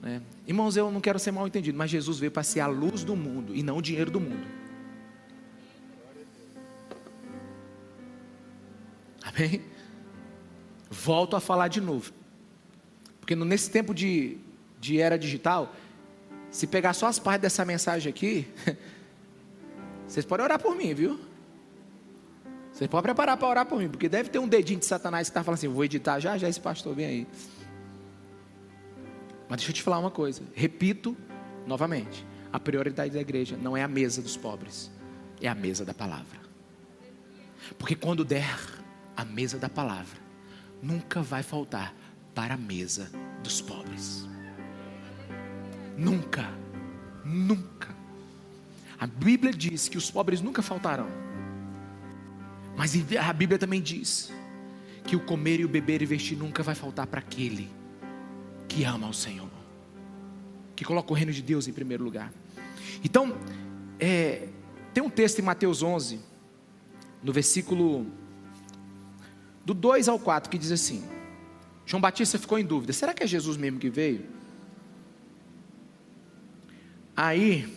[0.00, 0.22] Né?
[0.46, 3.16] Irmãos, eu não quero ser mal entendido, mas Jesus veio para ser a luz do
[3.16, 4.46] mundo e não o dinheiro do mundo.
[9.22, 9.62] Amém?
[10.90, 12.12] Volto a falar de novo.
[13.20, 14.38] Porque nesse tempo de,
[14.88, 15.74] de era digital,
[16.50, 18.48] se pegar só as partes dessa mensagem aqui,
[20.06, 21.20] vocês podem orar por mim, viu?
[22.72, 25.32] Vocês podem preparar para orar por mim, porque deve ter um dedinho de Satanás que
[25.32, 27.26] está falando assim: vou editar já, já esse pastor vem aí.
[29.48, 31.16] Mas deixa eu te falar uma coisa, repito
[31.66, 34.90] novamente: a prioridade da igreja não é a mesa dos pobres,
[35.40, 36.38] é a mesa da palavra.
[37.78, 38.58] Porque quando der
[39.16, 40.18] a mesa da palavra,
[40.80, 41.94] nunca vai faltar
[42.34, 43.10] para a mesa
[43.42, 44.26] dos pobres.
[45.98, 46.48] Nunca,
[47.24, 47.88] nunca.
[48.98, 51.08] A Bíblia diz que os pobres nunca faltarão.
[52.76, 54.32] Mas a Bíblia também diz
[55.04, 57.68] que o comer e o beber e vestir nunca vai faltar para aquele
[58.68, 59.48] que ama o Senhor,
[60.76, 62.32] que coloca o reino de Deus em primeiro lugar.
[63.02, 63.36] Então,
[63.98, 64.48] é,
[64.94, 66.20] tem um texto em Mateus 11,
[67.22, 68.06] no versículo
[69.64, 71.02] do 2 ao 4, que diz assim:
[71.84, 74.37] João Batista ficou em dúvida: será que é Jesus mesmo que veio?
[77.20, 77.68] Aí,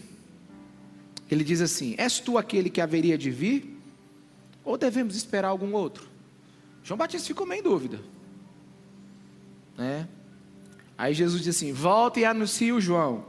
[1.31, 3.75] ele diz assim: És tu aquele que haveria de vir?
[4.63, 6.07] Ou devemos esperar algum outro?
[6.83, 7.99] João Batista ficou meio em dúvida.
[9.75, 10.07] Né?
[10.95, 13.25] Aí Jesus disse assim: Volta e anuncie o João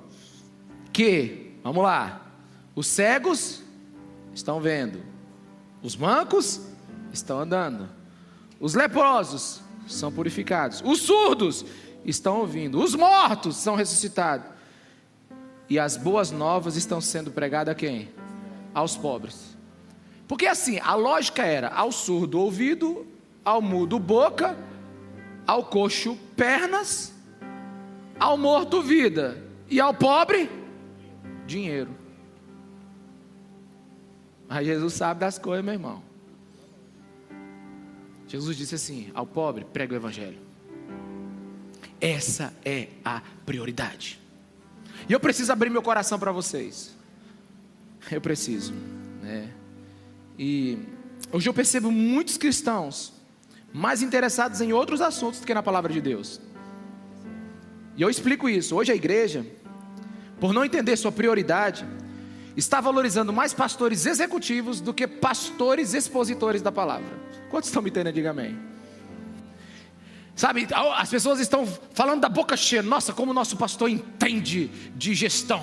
[0.92, 2.30] que, vamos lá,
[2.76, 3.62] os cegos
[4.34, 5.00] estão vendo,
[5.82, 6.60] os mancos
[7.10, 7.88] estão andando,
[8.60, 11.64] os leprosos são purificados, os surdos
[12.04, 14.51] estão ouvindo, os mortos são ressuscitados,
[15.72, 18.10] e as boas novas estão sendo pregadas a quem?
[18.74, 19.56] Aos pobres.
[20.28, 23.06] Porque assim, a lógica era ao surdo ouvido,
[23.42, 24.54] ao mudo boca,
[25.46, 27.14] ao coxo pernas,
[28.20, 30.50] ao morto vida e ao pobre
[31.46, 31.96] dinheiro.
[34.46, 36.02] Mas Jesus sabe das coisas, meu irmão.
[38.28, 40.38] Jesus disse assim: ao pobre, prega o evangelho.
[41.98, 44.21] Essa é a prioridade.
[45.08, 46.94] E eu preciso abrir meu coração para vocês.
[48.10, 48.72] Eu preciso,
[49.22, 49.48] né?
[50.38, 50.78] E
[51.30, 53.12] hoje eu percebo muitos cristãos
[53.72, 56.40] mais interessados em outros assuntos do que na palavra de Deus.
[57.96, 58.74] E eu explico isso.
[58.76, 59.46] Hoje a igreja,
[60.40, 61.86] por não entender sua prioridade,
[62.56, 67.18] está valorizando mais pastores executivos do que pastores expositores da palavra.
[67.50, 68.14] Quantos estão me entendendo?
[68.14, 68.71] Diga amém.
[70.34, 70.66] Sabe,
[70.96, 72.82] as pessoas estão falando da boca cheia.
[72.82, 75.62] Nossa, como o nosso pastor entende de gestão.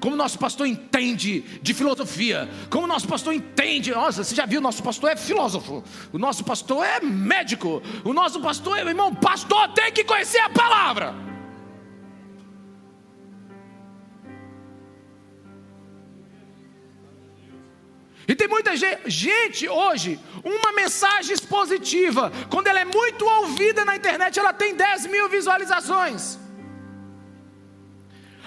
[0.00, 4.46] Como o nosso pastor entende de filosofia, como o nosso pastor entende, nossa, você já
[4.46, 5.82] viu, o nosso pastor é filósofo,
[6.12, 10.50] o nosso pastor é médico, o nosso pastor é, irmão, pastor tem que conhecer a
[10.50, 11.27] palavra.
[18.48, 18.74] Tem muita
[19.06, 25.06] gente, hoje, uma mensagem expositiva, quando ela é muito ouvida na internet, ela tem 10
[25.06, 26.38] mil visualizações.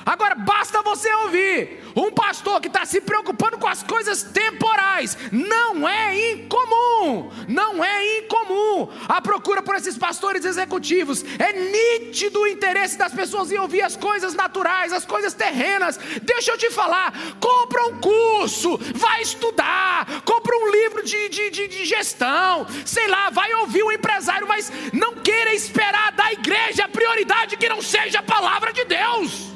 [0.05, 5.17] Agora basta você ouvir um pastor que está se preocupando com as coisas temporais.
[5.31, 11.23] Não é incomum, não é incomum a procura por esses pastores executivos.
[11.37, 15.99] É nítido o interesse das pessoas em ouvir as coisas naturais, as coisas terrenas.
[16.21, 21.67] Deixa eu te falar: compra um curso, vai estudar, compra um livro de, de, de,
[21.67, 27.57] de gestão, sei lá, vai ouvir um empresário, mas não queira esperar da igreja prioridade
[27.57, 29.50] que não seja a palavra de Deus.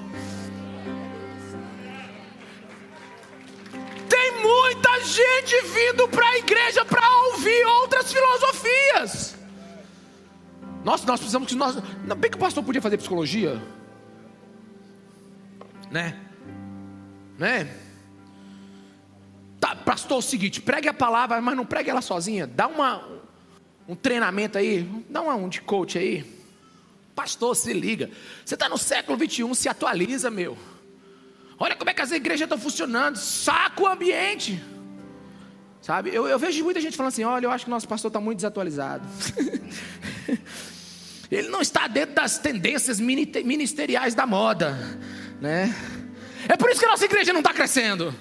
[4.09, 9.35] Tem muita gente vindo para a igreja para ouvir outras filosofias.
[10.83, 11.77] Nossa, nós precisamos que nós.
[12.05, 13.61] Não, bem que o pastor podia fazer psicologia.
[15.89, 16.19] Né?
[17.37, 17.75] Né?
[19.59, 22.45] Tá, pastor, é o seguinte, pregue a palavra, mas não pregue ela sozinha.
[22.45, 23.03] Dá uma,
[23.87, 26.23] um treinamento aí, dá uma, um de coach aí.
[27.15, 28.11] Pastor, se liga.
[28.45, 30.57] Você está no século 21, se atualiza, meu.
[31.57, 33.17] Olha como é que as igrejas estão funcionando.
[33.17, 34.61] Saca o ambiente.
[35.81, 36.13] Sabe?
[36.13, 38.37] Eu, eu vejo muita gente falando assim: olha, eu acho que nosso pastor está muito
[38.37, 39.07] desatualizado.
[41.31, 44.77] Ele não está dentro das tendências ministeriais da moda.
[45.41, 45.73] Né?
[46.47, 48.13] É por isso que a nossa igreja não está crescendo.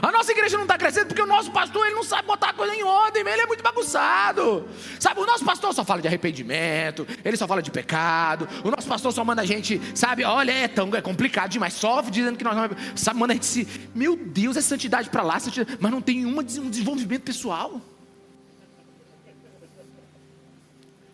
[0.00, 2.52] A nossa igreja não está crescendo porque o nosso pastor ele não sabe botar a
[2.52, 4.68] coisa em ordem, ele é muito bagunçado.
[5.00, 8.48] Sabe, o nosso pastor só fala de arrependimento, ele só fala de pecado.
[8.62, 12.12] O nosso pastor só manda a gente, sabe, olha, é tão é complicado demais, sofre
[12.12, 15.40] dizendo que nós não, sabe, manda a gente se, meu Deus, é santidade para lá,
[15.40, 17.80] santidade, mas não tem uma, um desenvolvimento pessoal.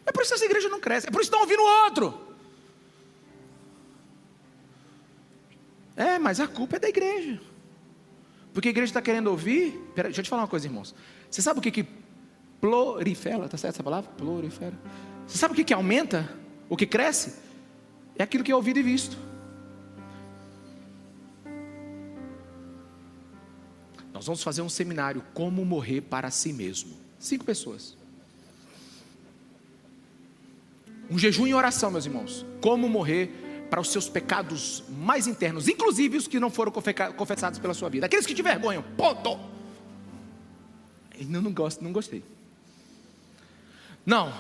[0.05, 1.85] É por isso que essa igreja não cresce, é por isso que estão ouvindo o
[1.85, 2.27] outro.
[5.97, 7.41] É, mas a culpa é da igreja.
[8.57, 9.73] Porque a igreja está querendo ouvir.
[9.95, 10.95] Pera, deixa eu te falar uma coisa, irmãos.
[11.31, 11.87] Você sabe o que, que
[12.59, 13.45] prolifera?
[13.45, 14.11] Está certo essa palavra?
[14.13, 14.73] Prolifera.
[15.27, 16.35] Você sabe o que, que aumenta?
[16.67, 17.35] O que cresce?
[18.17, 19.19] É aquilo que é ouvido e visto.
[24.15, 26.97] Nós vamos fazer um seminário Como Morrer para Si Mesmo.
[27.19, 27.95] Cinco pessoas.
[31.11, 32.47] Um jejum e oração, meus irmãos.
[32.63, 33.31] Como morrer
[33.71, 36.73] para os seus pecados mais internos, inclusive os que não foram
[37.17, 39.39] confessados pela sua vida, aqueles que te vergonham, ponto.
[41.19, 42.23] Eu não gosto, não gostei.
[44.05, 44.33] Não,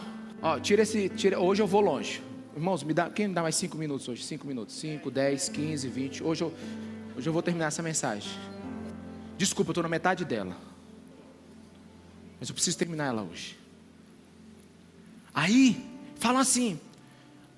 [0.42, 2.22] ó, tira esse, tira, hoje eu vou longe.
[2.54, 4.22] Irmãos, me dá, quem me dá mais cinco minutos hoje?
[4.22, 6.22] Cinco minutos, cinco, dez, quinze, vinte.
[6.22, 6.54] Hoje eu,
[7.16, 8.32] hoje eu vou terminar essa mensagem.
[9.36, 10.56] Desculpa, eu estou na metade dela.
[12.38, 13.58] Mas eu preciso terminar ela hoje.
[15.34, 16.80] Aí, falam assim,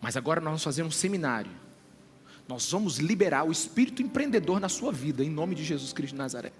[0.00, 1.50] mas agora nós fazer um seminário.
[2.48, 6.18] Nós vamos liberar o espírito empreendedor na sua vida, em nome de Jesus Cristo de
[6.18, 6.50] Nazaré.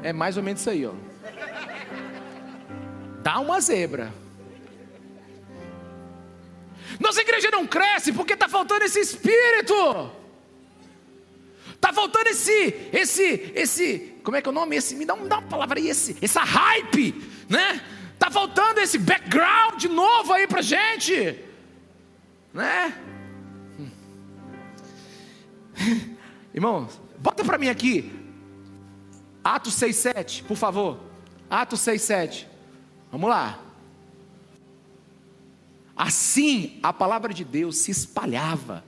[0.00, 0.92] É mais ou menos isso aí, ó.
[3.24, 4.14] Dá uma zebra.
[7.00, 10.12] Nossa igreja não cresce porque está faltando esse espírito.
[11.74, 14.76] Está faltando esse, esse, esse, como é que é o nome?
[14.76, 17.14] Esse, me dá, me dá uma palavra aí, esse, essa hype,
[17.48, 17.82] né?
[18.14, 21.49] Está faltando esse background novo aí para gente,
[22.52, 22.94] né?
[26.54, 28.12] Irmãos, bota para mim aqui,
[29.42, 31.00] Atos 6,7, por favor.
[31.48, 32.46] Atos 6,7.
[33.10, 33.58] Vamos lá.
[35.96, 38.84] Assim a palavra de Deus se espalhava.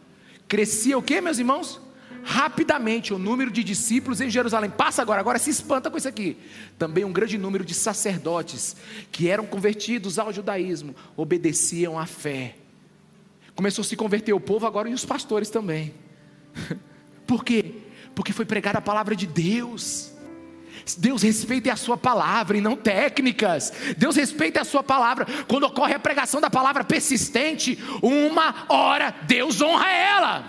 [0.49, 1.81] Crescia o que, meus irmãos?
[2.25, 4.71] rapidamente o número de discípulos em Jerusalém.
[4.71, 6.37] Passa agora, agora se espanta com isso aqui.
[6.79, 8.77] Também um grande número de sacerdotes
[9.11, 12.57] que eram convertidos ao judaísmo, obedeciam à fé.
[13.63, 15.95] Começou a se converter o povo agora e os pastores também.
[17.25, 17.77] Por quê?
[18.13, 20.11] Porque foi pregada a palavra de Deus.
[20.99, 23.73] Deus respeita a sua palavra e não técnicas.
[23.97, 25.27] Deus respeita a sua palavra.
[25.47, 30.45] Quando ocorre a pregação da palavra persistente, uma hora Deus honra ela.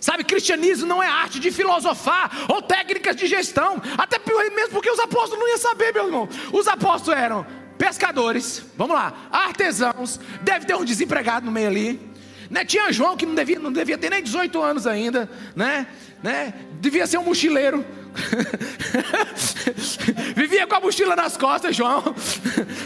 [0.00, 3.80] Sabe, cristianismo não é arte de filosofar ou técnicas de gestão.
[3.96, 4.18] Até
[4.50, 6.28] mesmo porque os apóstolos não iam saber, meu irmão.
[6.52, 7.46] Os apóstolos eram
[7.78, 12.14] pescadores, vamos lá, artesãos, deve ter um desempregado no meio ali.
[12.50, 12.64] Né?
[12.64, 15.86] Tinha João que não devia, não devia ter nem 18 anos ainda, né?
[16.22, 16.54] né?
[16.80, 17.84] Devia ser um mochileiro.
[20.36, 22.14] Vivia com a mochila nas costas, João.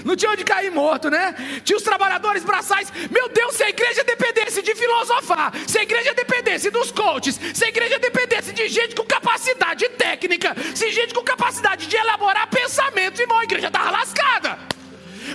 [0.05, 1.34] Não tinha onde cair morto, né?
[1.64, 2.91] Tinha os trabalhadores braçais.
[3.11, 7.64] Meu Deus, se a igreja dependesse de filosofar, se a igreja dependesse dos coaches, se
[7.64, 13.20] a igreja dependesse de gente com capacidade técnica, se gente com capacidade de elaborar pensamentos,
[13.20, 14.77] irmão, a igreja estava lascada.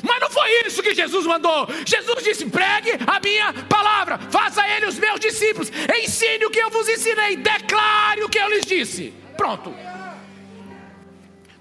[0.01, 1.67] Mas não foi isso que Jesus mandou.
[1.85, 5.71] Jesus disse: pregue a minha palavra, faça ele os meus discípulos,
[6.01, 9.13] ensine o que eu vos ensinei, declare o que eu lhes disse.
[9.37, 9.73] Pronto.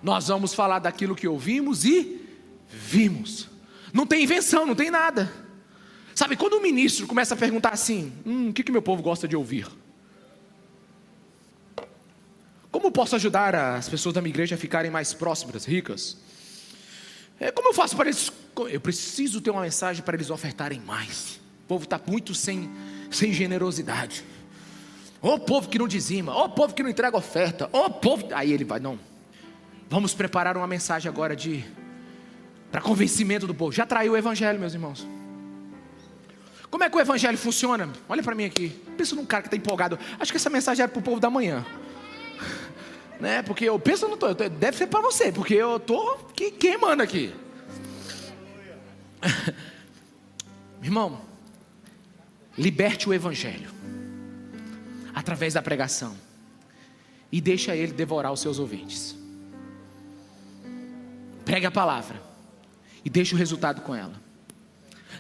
[0.02, 2.20] Nós vamos falar daquilo que ouvimos e
[2.68, 3.48] vimos.
[3.92, 5.32] Não tem invenção, não tem nada.
[6.14, 9.28] Sabe, quando o ministro começa a perguntar assim: hum, o que, que meu povo gosta
[9.28, 9.66] de ouvir?
[12.70, 16.16] Como posso ajudar as pessoas da minha igreja a ficarem mais próximas, ricas?
[17.38, 18.32] É, como eu faço para eles?
[18.70, 21.40] Eu preciso ter uma mensagem para eles ofertarem mais.
[21.64, 22.70] O povo está muito sem,
[23.10, 24.24] sem generosidade.
[25.20, 28.26] Ô povo que não dizima, ô povo que não entrega oferta, ô povo.
[28.34, 28.98] Aí ele vai, não.
[29.88, 31.64] Vamos preparar uma mensagem agora de
[32.72, 33.70] para convencimento do povo.
[33.70, 35.06] Já traiu o evangelho, meus irmãos.
[36.70, 37.90] Como é que o evangelho funciona?
[38.08, 38.70] Olha para mim aqui.
[38.96, 39.98] Pensa num cara que está empolgado.
[40.18, 41.64] Acho que essa mensagem era para o povo da manhã.
[43.22, 43.40] Né?
[43.40, 46.16] Porque eu penso, não tô, deve ser para você, porque eu tô
[46.58, 47.32] queimando aqui.
[50.82, 51.20] Irmão,
[52.58, 53.70] liberte o evangelho
[55.14, 56.16] através da pregação
[57.30, 59.16] e deixa ele devorar os seus ouvintes.
[61.44, 62.20] Pregue a palavra
[63.04, 64.20] e deixe o resultado com ela.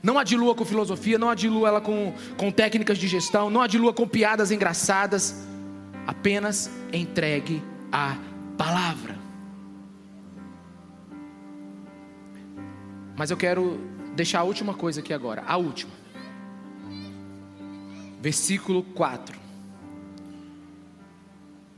[0.02, 4.08] Não adilua com filosofia, não adilua ela com, com técnicas de gestão, não adilua com
[4.08, 5.46] piadas engraçadas.
[6.04, 7.62] Apenas entregue
[7.92, 8.16] a
[8.56, 9.18] palavra.
[13.14, 13.78] Mas eu quero
[14.16, 15.92] deixar a última coisa aqui agora, a última.
[18.20, 19.38] Versículo 4.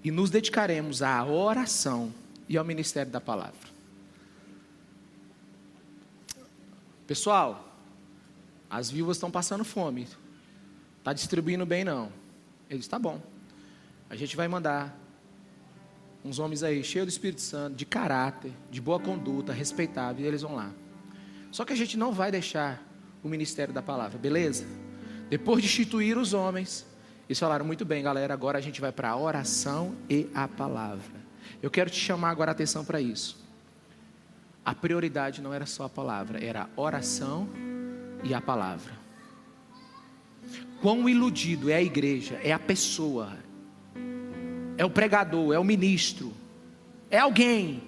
[0.05, 2.15] E nos dedicaremos à oração
[2.49, 3.75] e ao ministério da palavra.
[7.07, 7.77] Pessoal,
[8.71, 10.07] as viúvas estão passando fome.
[10.99, 12.11] Está distribuindo bem não.
[12.69, 13.21] Ele disse, tá bom.
[14.09, 15.04] A gente vai mandar
[16.25, 20.43] uns homens aí cheios do Espírito Santo, de caráter, de boa conduta, respeitável, e eles
[20.43, 20.73] vão lá.
[21.51, 22.83] Só que a gente não vai deixar
[23.23, 24.67] o ministério da palavra, beleza?
[25.29, 26.87] Depois de instituir os homens,
[27.29, 28.33] eles falaram muito bem, galera.
[28.33, 31.23] Agora a gente vai para a oração e a palavra.
[31.63, 33.45] Eu quero te chamar agora a atenção para isso.
[34.65, 37.49] A prioridade não era só a palavra, era a oração
[38.23, 38.93] e a palavra.
[40.81, 43.33] Quão iludido é a igreja, é a pessoa,
[44.77, 46.33] é o pregador, é o ministro,
[47.11, 47.83] é alguém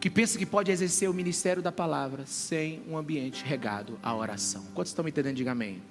[0.00, 4.64] que pensa que pode exercer o ministério da palavra sem um ambiente regado à oração.
[4.74, 5.36] Quantos estão me entendendo?
[5.36, 5.82] Diga amém.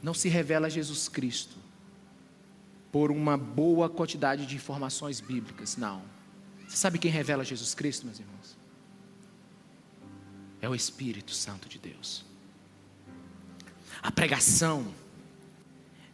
[0.00, 1.56] Não se revela Jesus Cristo
[2.92, 6.02] por uma boa quantidade de informações bíblicas, não.
[6.68, 8.56] Você sabe quem revela Jesus Cristo, meus irmãos?
[10.62, 12.24] É o Espírito Santo de Deus.
[14.00, 14.86] A pregação,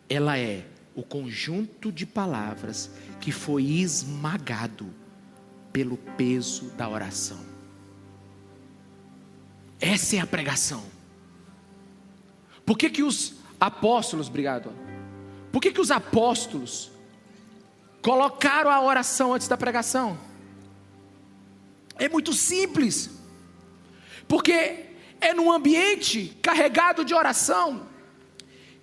[0.08, 0.66] ela é
[0.96, 2.90] o conjunto de palavras
[3.20, 4.92] que foi esmagado
[5.70, 7.38] pelo peso da oração.
[9.78, 10.82] Essa é a pregação.
[12.64, 14.72] Por que, que os apóstolos, obrigado,
[15.52, 16.90] por que, que os apóstolos
[18.00, 20.18] colocaram a oração antes da pregação?
[21.98, 23.10] É muito simples,
[24.26, 24.86] porque
[25.20, 27.86] é num ambiente carregado de oração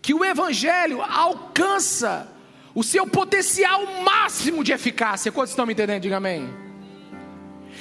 [0.04, 2.28] que o Evangelho alcança
[2.76, 5.32] o seu potencial máximo de eficácia.
[5.32, 6.01] Quantos estão me entendendo?
[6.01, 6.62] Diga amém.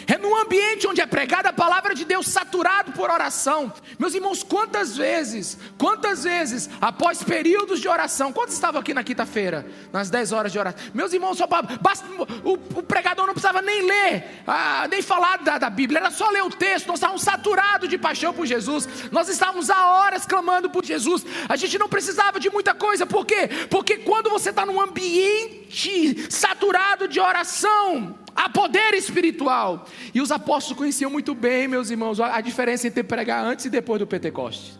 [0.07, 3.73] É num ambiente onde é pregada a palavra de Deus saturado por oração.
[3.99, 9.67] Meus irmãos, quantas vezes, quantas vezes, após períodos de oração, quantos estavam aqui na quinta-feira,
[9.93, 10.83] nas 10 horas de oração?
[10.95, 12.07] Meus irmãos, só basta,
[12.45, 16.29] o, o, pregador não precisava nem ler, ah, nem falar da, da, Bíblia, era só
[16.31, 16.89] ler o texto.
[16.89, 21.25] Nós estávamos saturados de paixão por Jesus, nós estávamos há horas clamando por Jesus.
[21.49, 23.49] A gente não precisava de muita coisa, por quê?
[23.71, 29.87] Porque quando você está num ambiente saturado de oração, Há poder espiritual.
[30.15, 33.99] E os apóstolos conheciam muito bem, meus irmãos, a diferença entre pregar antes e depois
[33.99, 34.79] do Pentecostes.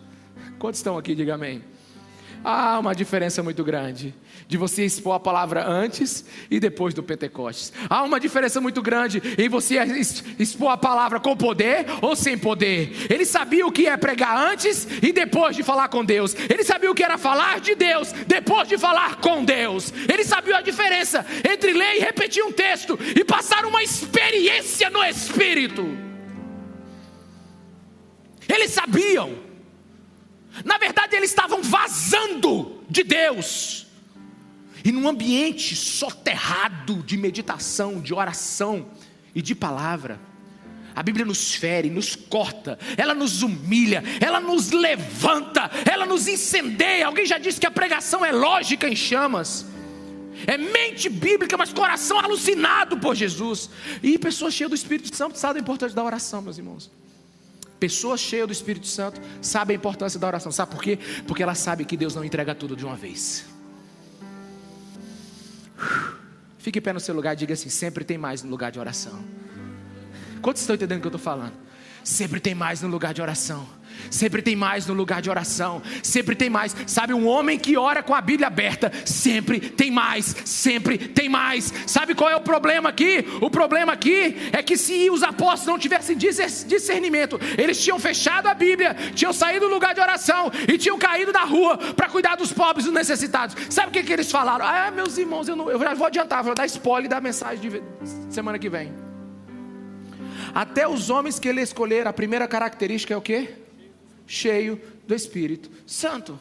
[0.59, 1.15] Quantos estão aqui?
[1.15, 1.63] Diga amém.
[2.45, 4.15] Há uma diferença muito grande
[4.49, 7.73] de você expor a palavra antes e depois do Pentecostes.
[7.89, 9.79] Há uma diferença muito grande em você
[10.39, 13.07] expor a palavra com poder ou sem poder.
[13.09, 16.35] Ele sabia o que é pregar antes e depois de falar com Deus.
[16.51, 19.93] Ele sabia o que era falar de Deus depois de falar com Deus.
[20.13, 25.03] Ele sabia a diferença entre ler e repetir um texto e passar uma experiência no
[25.05, 25.87] Espírito.
[28.49, 29.42] Eles sabiam.
[30.65, 33.87] Na verdade, eles estavam vazando de Deus.
[34.85, 38.87] E num ambiente soterrado de meditação, de oração
[39.35, 40.21] e de palavra,
[40.95, 47.07] a Bíblia nos fere, nos corta, ela nos humilha, ela nos levanta, ela nos incendeia.
[47.07, 49.67] Alguém já disse que a pregação é lógica em chamas.
[50.47, 53.71] É mente bíblica, mas coração alucinado por Jesus.
[54.03, 56.91] E pessoas cheias do Espírito Santo sabem a importância da oração, meus irmãos.
[57.83, 60.53] Pessoas cheias do Espírito Santo sabem a importância da oração.
[60.53, 61.01] Sabe por quê?
[61.27, 63.45] Porque elas sabem que Deus não entrega tudo de uma vez.
[66.59, 68.79] Fique em pé no seu lugar e diga assim: sempre tem mais no lugar de
[68.79, 69.19] oração.
[70.41, 71.55] Quantos estão entendendo o que eu estou falando?
[72.05, 73.69] Sempre tem mais no lugar de oração.
[74.11, 75.83] Sempre tem mais no lugar de oração.
[76.03, 76.75] Sempre tem mais.
[76.87, 80.35] Sabe, um homem que ora com a Bíblia aberta, sempre tem mais.
[80.45, 81.73] Sempre tem mais.
[81.87, 83.25] Sabe qual é o problema aqui?
[83.41, 88.55] O problema aqui é que se os apóstolos não tivessem discernimento, eles tinham fechado a
[88.55, 92.53] Bíblia, tinham saído do lugar de oração e tinham caído da rua para cuidar dos
[92.53, 93.57] pobres e dos necessitados.
[93.71, 94.65] Sabe o que, que eles falaram?
[94.65, 97.83] Ah, meus irmãos, eu, não, eu já vou adiantar, vou dar spoiler da mensagem de
[98.29, 98.93] semana que vem.
[100.55, 103.62] Até os homens que ele escolher, a primeira característica é o que?
[104.33, 106.41] Cheio do Espírito Santo.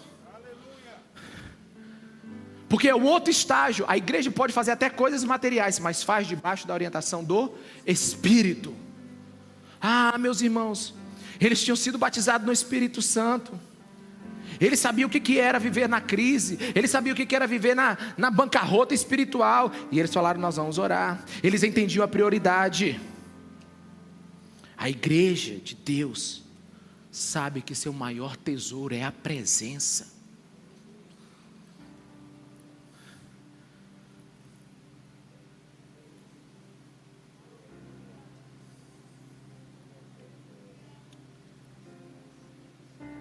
[2.69, 6.65] Porque é o outro estágio, a igreja pode fazer até coisas materiais, mas faz debaixo
[6.65, 7.53] da orientação do
[7.85, 8.73] Espírito.
[9.81, 10.93] Ah, meus irmãos,
[11.37, 13.59] eles tinham sido batizados no Espírito Santo.
[14.57, 17.97] Eles sabiam o que era viver na crise, eles sabiam o que era viver na,
[18.17, 19.69] na bancarrota espiritual.
[19.91, 21.25] E eles falaram: Nós vamos orar.
[21.43, 23.01] Eles entendiam a prioridade.
[24.77, 26.50] A igreja de Deus
[27.11, 30.09] sabe que seu maior tesouro é a presença.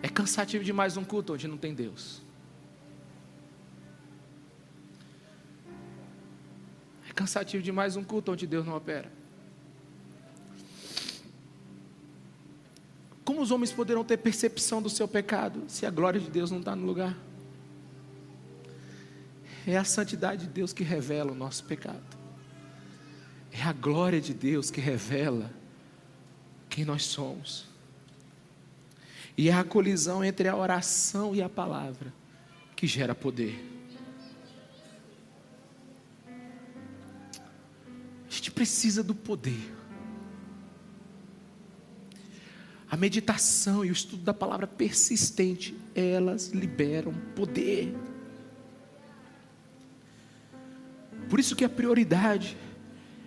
[0.03, 2.23] É cansativo demais um culto onde não tem Deus.
[7.09, 9.20] É cansativo demais um culto onde Deus não opera.
[13.25, 16.59] Como os homens poderão ter percepção do seu pecado se a glória de Deus não
[16.59, 17.17] está no lugar?
[19.67, 22.19] É a santidade de Deus que revela o nosso pecado.
[23.53, 25.51] É a glória de Deus que revela
[26.69, 27.69] quem nós somos.
[29.37, 32.13] E é a colisão entre a oração e a palavra
[32.75, 33.63] que gera poder.
[38.27, 39.80] A gente precisa do poder.
[42.91, 47.95] A meditação e o estudo da palavra persistente, elas liberam poder.
[51.29, 52.57] Por isso que a prioridade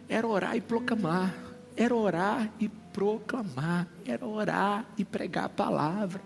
[0.09, 1.34] era orar e proclamar,
[1.78, 6.22] era orar e proclamar, era orar e pregar a palavra.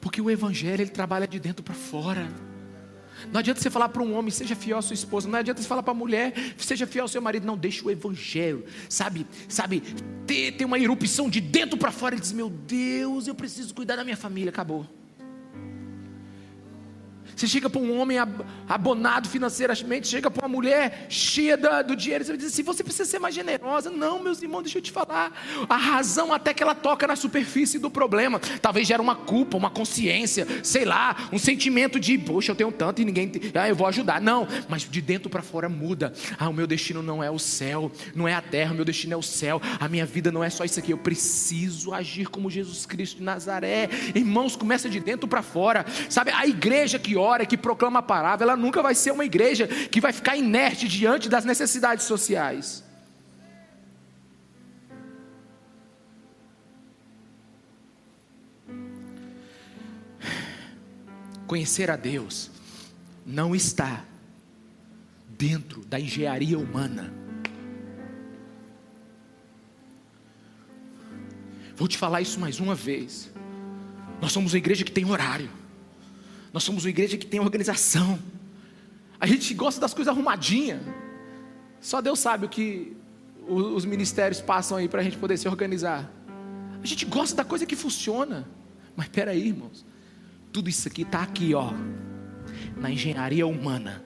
[0.00, 2.26] Porque o evangelho ele trabalha de dentro para fora.
[3.32, 5.28] Não adianta você falar para um homem, seja fiel à sua esposa.
[5.28, 7.46] Não adianta você falar para a mulher, seja fiel ao seu marido.
[7.46, 9.82] Não, deixa o evangelho, sabe, sabe,
[10.26, 13.96] ter, ter uma erupção de dentro para fora e diz: Meu Deus, eu preciso cuidar
[13.96, 14.50] da minha família.
[14.50, 14.86] Acabou.
[17.36, 18.16] Você chega para um homem
[18.66, 21.54] abonado financeiramente, chega para uma mulher cheia
[21.86, 23.90] do dinheiro, você diz assim: você precisa ser mais generosa.
[23.90, 25.30] Não, meus irmãos, deixa eu te falar.
[25.68, 28.40] A razão até que ela toca na superfície do problema.
[28.62, 33.02] Talvez gera uma culpa, uma consciência, sei lá, um sentimento de, poxa, eu tenho tanto
[33.02, 34.18] e ninguém, ah, eu vou ajudar.
[34.18, 36.14] Não, mas de dentro para fora muda.
[36.38, 39.12] Ah, o meu destino não é o céu, não é a terra, o meu destino
[39.12, 39.60] é o céu.
[39.78, 40.90] A minha vida não é só isso aqui.
[40.90, 43.90] Eu preciso agir como Jesus Cristo de Nazaré.
[44.14, 45.84] Irmãos, começa de dentro para fora.
[46.08, 49.66] Sabe, a igreja que ora, que proclama a palavra, ela nunca vai ser uma igreja
[49.66, 52.84] que vai ficar inerte diante das necessidades sociais.
[61.46, 62.50] Conhecer a Deus
[63.24, 64.04] não está
[65.28, 67.12] dentro da engenharia humana.
[71.76, 73.30] Vou te falar isso mais uma vez.
[74.20, 75.50] Nós somos uma igreja que tem horário.
[76.52, 78.18] Nós somos uma igreja que tem organização.
[79.20, 80.80] A gente gosta das coisas arrumadinhas.
[81.80, 82.96] Só Deus sabe o que
[83.48, 86.10] os ministérios passam aí para a gente poder se organizar.
[86.82, 88.48] A gente gosta da coisa que funciona.
[88.96, 89.84] Mas peraí, irmãos.
[90.52, 91.72] Tudo isso aqui está aqui, ó.
[92.76, 94.04] Na engenharia humana.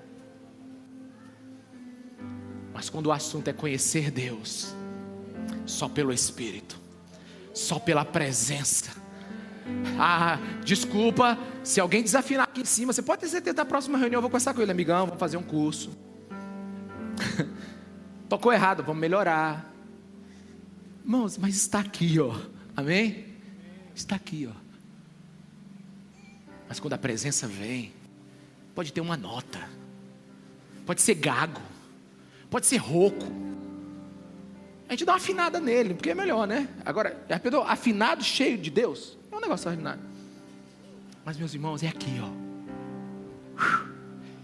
[2.72, 4.74] Mas quando o assunto é conhecer Deus,
[5.66, 6.80] só pelo Espírito,
[7.52, 8.90] só pela presença,
[9.98, 14.18] ah, desculpa, se alguém desafinar aqui em cima, você pode ter certeza da próxima reunião
[14.18, 15.90] eu vou conversar com ele, amigão, vamos fazer um curso.
[18.28, 19.72] Tocou errado, vamos melhorar.
[21.02, 22.34] Irmãos, mas está aqui, ó.
[22.76, 23.26] Amém?
[23.94, 24.54] Está aqui, ó.
[26.68, 27.92] Mas quando a presença vem,
[28.74, 29.68] pode ter uma nota.
[30.86, 31.60] Pode ser gago.
[32.48, 33.26] Pode ser rouco.
[34.88, 36.68] A gente dá uma afinada nele, porque é melhor, né?
[36.84, 37.24] Agora,
[37.66, 39.18] afinado cheio de Deus?
[39.40, 40.02] Um negócio ordinário.
[41.24, 42.28] Mas, meus irmãos, é aqui, ó.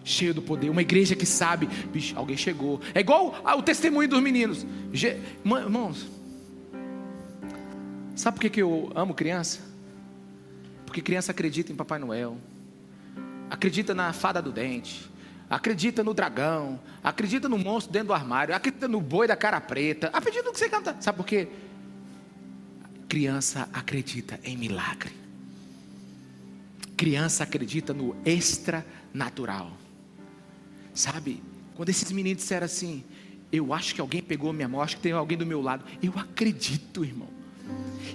[0.03, 0.71] Cheio do poder.
[0.71, 2.81] Uma igreja que sabe, bicho, alguém chegou.
[2.95, 4.65] É igual o testemunho dos meninos.
[5.45, 6.07] Irmãos,
[8.15, 9.61] sabe por que eu amo criança?
[10.87, 12.39] Porque criança acredita em Papai Noel,
[13.51, 15.11] acredita na fada do dente,
[15.51, 20.09] acredita no dragão, acredita no monstro dentro do armário, acredita no boi da cara preta,
[20.11, 20.97] acredita no que você canta.
[21.01, 21.49] Sabe por quê?
[23.09, 25.13] Criança acredita em milagre.
[26.97, 29.77] Criança acredita no extranatural.
[30.95, 31.43] Sabe,
[31.75, 33.05] quando esses meninos disseram assim,
[33.53, 35.85] eu acho que alguém pegou minha mão, acho que tem alguém do meu lado.
[36.03, 37.29] Eu acredito, irmão.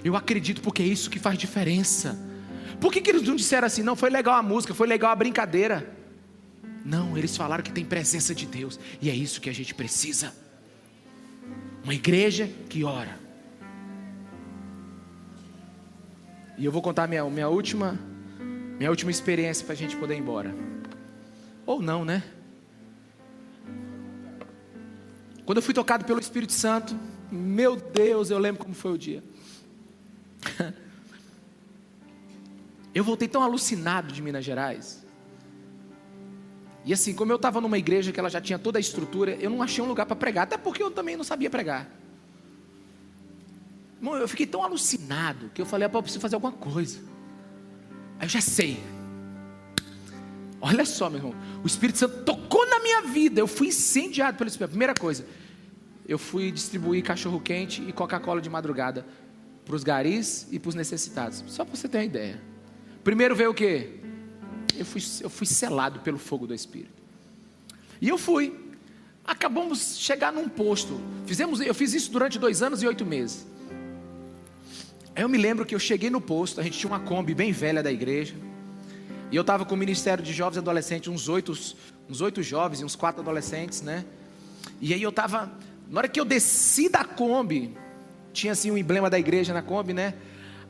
[0.04, 2.18] Eu acredito porque é isso que faz diferença.
[2.80, 3.82] Por que, que eles não disseram assim?
[3.82, 5.96] Não, foi legal a música, foi legal a brincadeira.
[6.84, 8.78] Não, eles falaram que tem presença de Deus.
[9.00, 10.34] E é isso que a gente precisa.
[11.84, 13.21] Uma igreja que ora.
[16.62, 17.98] E eu vou contar minha, minha última
[18.78, 20.54] minha última experiência para a gente poder ir embora.
[21.66, 22.22] Ou não, né?
[25.44, 26.96] Quando eu fui tocado pelo Espírito Santo,
[27.32, 29.24] meu Deus, eu lembro como foi o dia.
[32.94, 35.02] Eu voltei tão alucinado de Minas Gerais.
[36.84, 39.48] E assim, como eu estava numa igreja que ela já tinha toda a estrutura, eu
[39.48, 41.88] não achei um lugar para pregar, até porque eu também não sabia pregar.
[44.02, 46.98] Eu fiquei tão alucinado que eu falei, eu preciso fazer alguma coisa.
[48.18, 48.82] Aí eu já sei.
[50.60, 51.34] Olha só, meu irmão.
[51.62, 53.40] O Espírito Santo tocou na minha vida.
[53.40, 54.70] Eu fui incendiado pelo Espírito.
[54.70, 55.24] Primeira coisa,
[56.06, 59.06] eu fui distribuir cachorro quente e Coca-Cola de madrugada
[59.64, 61.44] para os garis e para os necessitados.
[61.46, 62.40] Só para você ter uma ideia.
[63.04, 64.00] Primeiro veio o quê?
[64.76, 67.02] Eu fui, eu fui selado pelo fogo do Espírito.
[68.00, 68.58] E eu fui.
[69.24, 71.00] Acabamos de chegar num posto.
[71.26, 73.46] Fizemos, eu fiz isso durante dois anos e oito meses.
[75.14, 77.52] Aí eu me lembro que eu cheguei no posto, a gente tinha uma Kombi bem
[77.52, 78.34] velha da igreja.
[79.30, 81.52] E eu estava com o Ministério de Jovens e Adolescentes, uns oito,
[82.08, 84.04] uns oito jovens e uns quatro adolescentes, né?
[84.80, 85.50] E aí eu estava.
[85.88, 87.74] Na hora que eu desci da Kombi,
[88.32, 90.14] tinha assim um emblema da igreja na Kombi, né?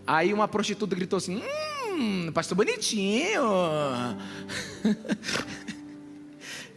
[0.06, 1.42] Aí uma prostituta gritou assim:
[1.90, 3.42] Hum, pastor bonitinho.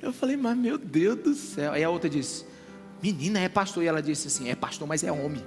[0.02, 1.74] eu falei, mas meu Deus do céu.
[1.74, 2.46] Aí a outra disse:
[3.02, 3.84] Menina, é pastor.
[3.84, 5.44] E ela disse assim: É pastor, mas é homem.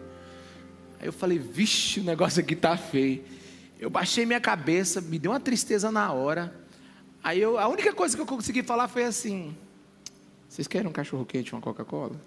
[1.00, 3.24] Aí eu falei, vixe, o negócio aqui tá feio.
[3.78, 6.52] Eu baixei minha cabeça, me deu uma tristeza na hora.
[7.22, 9.56] Aí eu, a única coisa que eu consegui falar foi assim:
[10.48, 12.20] Vocês querem um cachorro quente, uma Coca-Cola?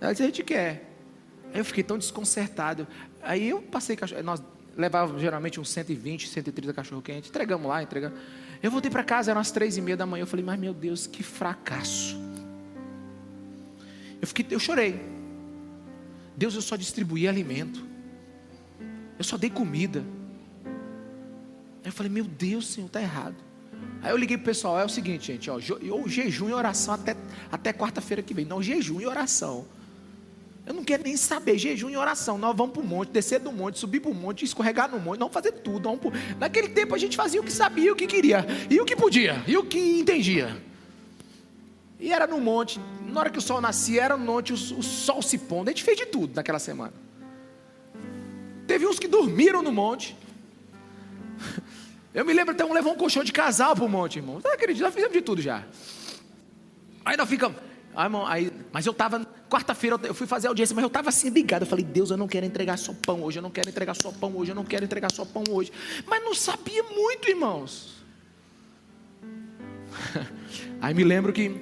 [0.00, 0.92] Ela disse: A gente quer.
[1.52, 2.86] Aí eu fiquei tão desconcertado.
[3.22, 4.22] Aí eu passei cachorro.
[4.22, 4.42] Nós
[4.76, 7.30] levávamos geralmente uns 120, 130 cachorro quente.
[7.30, 8.18] Entregamos lá, entregamos.
[8.62, 10.22] Eu voltei para casa, eram as três e meia da manhã.
[10.22, 12.16] Eu falei, mas meu Deus, que fracasso.
[14.20, 15.15] Eu, fiquei, eu chorei.
[16.36, 17.84] Deus, eu só distribuí alimento.
[19.18, 20.04] Eu só dei comida.
[21.82, 23.36] Aí eu falei, meu Deus, Senhor, está errado.
[24.02, 25.58] Aí eu liguei para o pessoal, é o seguinte, gente, ó,
[25.90, 27.16] ou jejum e oração até,
[27.50, 28.44] até quarta-feira que vem.
[28.44, 29.66] Não, jejum e oração.
[30.66, 32.36] Eu não quero nem saber, jejum e oração.
[32.36, 35.20] Nós vamos para o monte, descer do monte, subir para o monte, escorregar no monte,
[35.20, 35.96] vamos fazer tudo.
[35.96, 36.12] Pro...
[36.38, 39.42] Naquele tempo a gente fazia o que sabia, o que queria, e o que podia,
[39.46, 40.60] e o que entendia.
[41.98, 44.82] E era no monte, na hora que o sol nascia, era no monte, o, o
[44.82, 45.68] sol se pondo.
[45.68, 46.92] A gente fez de tudo naquela semana.
[48.66, 50.16] Teve uns que dormiram no monte.
[52.12, 54.40] Eu me lembro até um levou um colchão de casal para o monte, irmão.
[54.40, 54.84] Você acredita?
[54.86, 55.64] Nós fizemos de tudo já.
[57.04, 57.58] Aí nós ficamos.
[57.94, 61.30] Aí, irmão, aí, mas eu estava, quarta-feira eu fui fazer audiência, mas eu estava assim
[61.30, 61.62] ligado.
[61.62, 64.10] Eu falei, Deus, eu não quero entregar só pão hoje, eu não quero entregar só
[64.12, 65.72] pão hoje, eu não quero entregar só pão hoje.
[66.06, 68.04] Mas não sabia muito, irmãos.
[70.80, 71.60] Aí me lembro que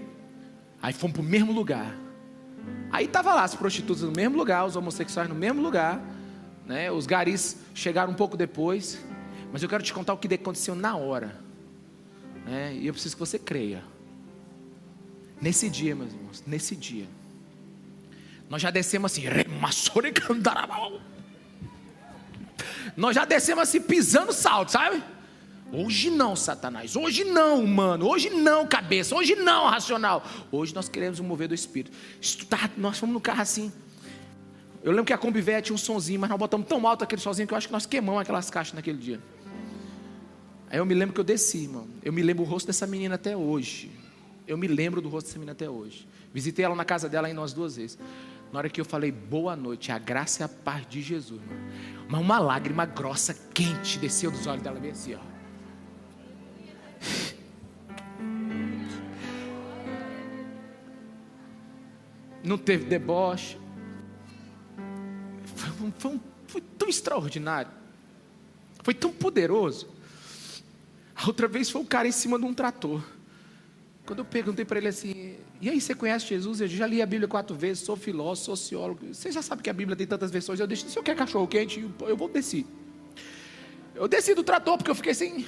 [0.85, 1.97] Aí fomos para o mesmo lugar.
[2.93, 5.99] Aí estava lá as prostitutas no mesmo lugar, os homossexuais no mesmo lugar,
[6.67, 6.93] né?
[6.93, 9.03] Os garis chegaram um pouco depois,
[9.51, 11.41] mas eu quero te contar o que aconteceu na hora,
[12.45, 12.75] né?
[12.75, 13.83] E eu preciso que você creia.
[15.41, 17.07] Nesse dia, meus irmãos, nesse dia,
[18.51, 19.23] nós já descemos assim,
[22.95, 25.03] nós já descemos assim pisando salto, sabe?
[25.75, 26.95] Hoje não, Satanás.
[26.95, 28.07] Hoje não, mano.
[28.07, 29.13] Hoje não, cabeça.
[29.15, 30.25] Hoje não, racional.
[30.53, 31.97] Hoje nós queremos o mover do Espírito.
[32.49, 33.73] Tá, nós fomos no carro assim.
[34.85, 37.49] Eu lembro que a Kombi tinha um sonzinho, mas nós botamos tão alto aquele sozinho
[37.49, 39.21] que eu acho que nós queimamos aquelas caixas naquele dia.
[40.71, 41.89] Aí eu me lembro que eu desci, irmão.
[42.05, 43.91] Eu me lembro o rosto dessa menina até hoje.
[44.47, 46.07] Eu me lembro do rosto dessa menina até hoje.
[46.33, 47.99] Visitei ela na casa dela ainda umas duas vezes.
[48.53, 51.59] Na hora que eu falei boa noite, a graça e a paz de Jesus, irmão.
[52.09, 55.34] Mas uma lágrima grossa, quente, desceu dos olhos dela, bem assim, ó.
[62.45, 63.59] Não teve deboche.
[65.57, 67.71] Foi, foi, foi tão extraordinário.
[68.83, 69.89] Foi tão poderoso.
[71.15, 73.03] A outra vez foi o cara em cima de um trator.
[74.05, 76.61] Quando eu perguntei para ele assim, e aí, você conhece Jesus?
[76.61, 79.15] Eu já li a Bíblia quatro vezes, sou filósofo, sociólogo.
[79.15, 80.61] Você já sabe que a Bíblia tem tantas versões.
[80.61, 82.67] Eu deixo, se eu quer cachorro quente, eu vou descer.
[83.95, 85.47] Eu desci do trator porque eu fiquei assim.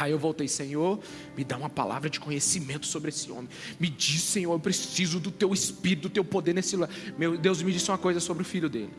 [0.00, 0.98] Aí eu voltei, Senhor,
[1.36, 3.48] me dá uma palavra de conhecimento sobre esse homem.
[3.78, 6.90] Me diz, Senhor, eu preciso do teu espírito, do teu poder nesse lugar.
[7.16, 8.90] Meu Deus me disse uma coisa sobre o filho dele.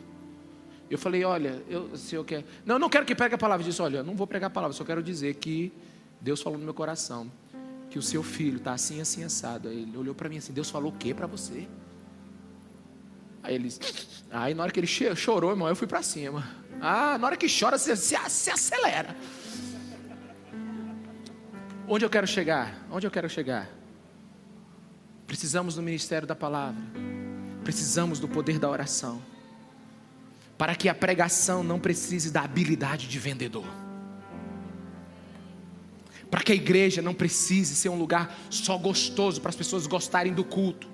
[0.89, 2.45] Eu falei, olha, eu, se eu quero.
[2.65, 3.65] Não, não quero que pregue a palavra.
[3.65, 5.73] Eu disse, olha, não vou pregar a palavra, só quero dizer que
[6.21, 7.29] Deus falou no meu coração
[7.89, 9.67] que o seu filho está assim, assim, assado.
[9.67, 11.67] Aí ele olhou para mim assim, Deus falou o que para você?
[13.43, 13.73] Aí ele,
[14.31, 16.47] aí na hora que ele chorou, irmão, eu fui para cima.
[16.79, 18.15] Ah, na hora que chora, você se
[18.49, 19.15] acelera.
[21.87, 22.85] Onde eu quero chegar?
[22.91, 23.69] Onde eu quero chegar?
[25.27, 26.81] Precisamos do ministério da palavra.
[27.63, 29.21] Precisamos do poder da oração.
[30.57, 33.67] para que a pregação não precise da habilidade de vendedor.
[36.29, 40.33] Para que a igreja não precise ser um lugar só gostoso para as pessoas gostarem
[40.33, 40.87] do culto.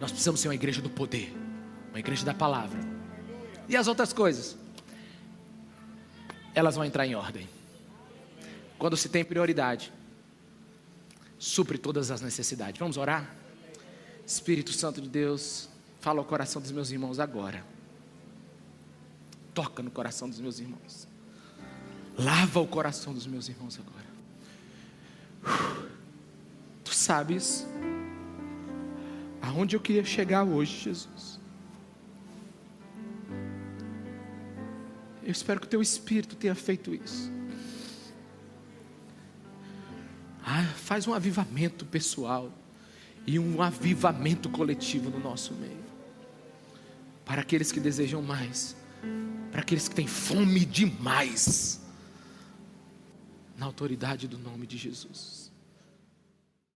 [0.00, 1.34] Nós precisamos ser uma igreja do poder,
[1.90, 2.78] uma igreja da palavra.
[3.68, 4.56] E as outras coisas?
[6.54, 7.48] Elas vão entrar em ordem.
[8.78, 9.92] Quando se tem prioridade,
[11.38, 12.78] supre todas as necessidades.
[12.78, 13.34] Vamos orar?
[14.24, 15.68] Espírito Santo de Deus,
[16.00, 17.64] fala ao coração dos meus irmãos agora.
[19.52, 21.08] Toca no coração dos meus irmãos.
[22.16, 23.98] Lava o coração dos meus irmãos agora.
[26.84, 27.66] Tu sabes
[29.40, 31.38] aonde eu queria chegar hoje, Jesus.
[35.22, 37.37] Eu espero que o teu espírito tenha feito isso.
[40.50, 42.50] Ah, faz um avivamento pessoal
[43.26, 45.84] e um avivamento coletivo no nosso meio.
[47.22, 48.74] Para aqueles que desejam mais,
[49.52, 51.82] para aqueles que têm fome demais,
[53.58, 55.37] na autoridade do nome de Jesus.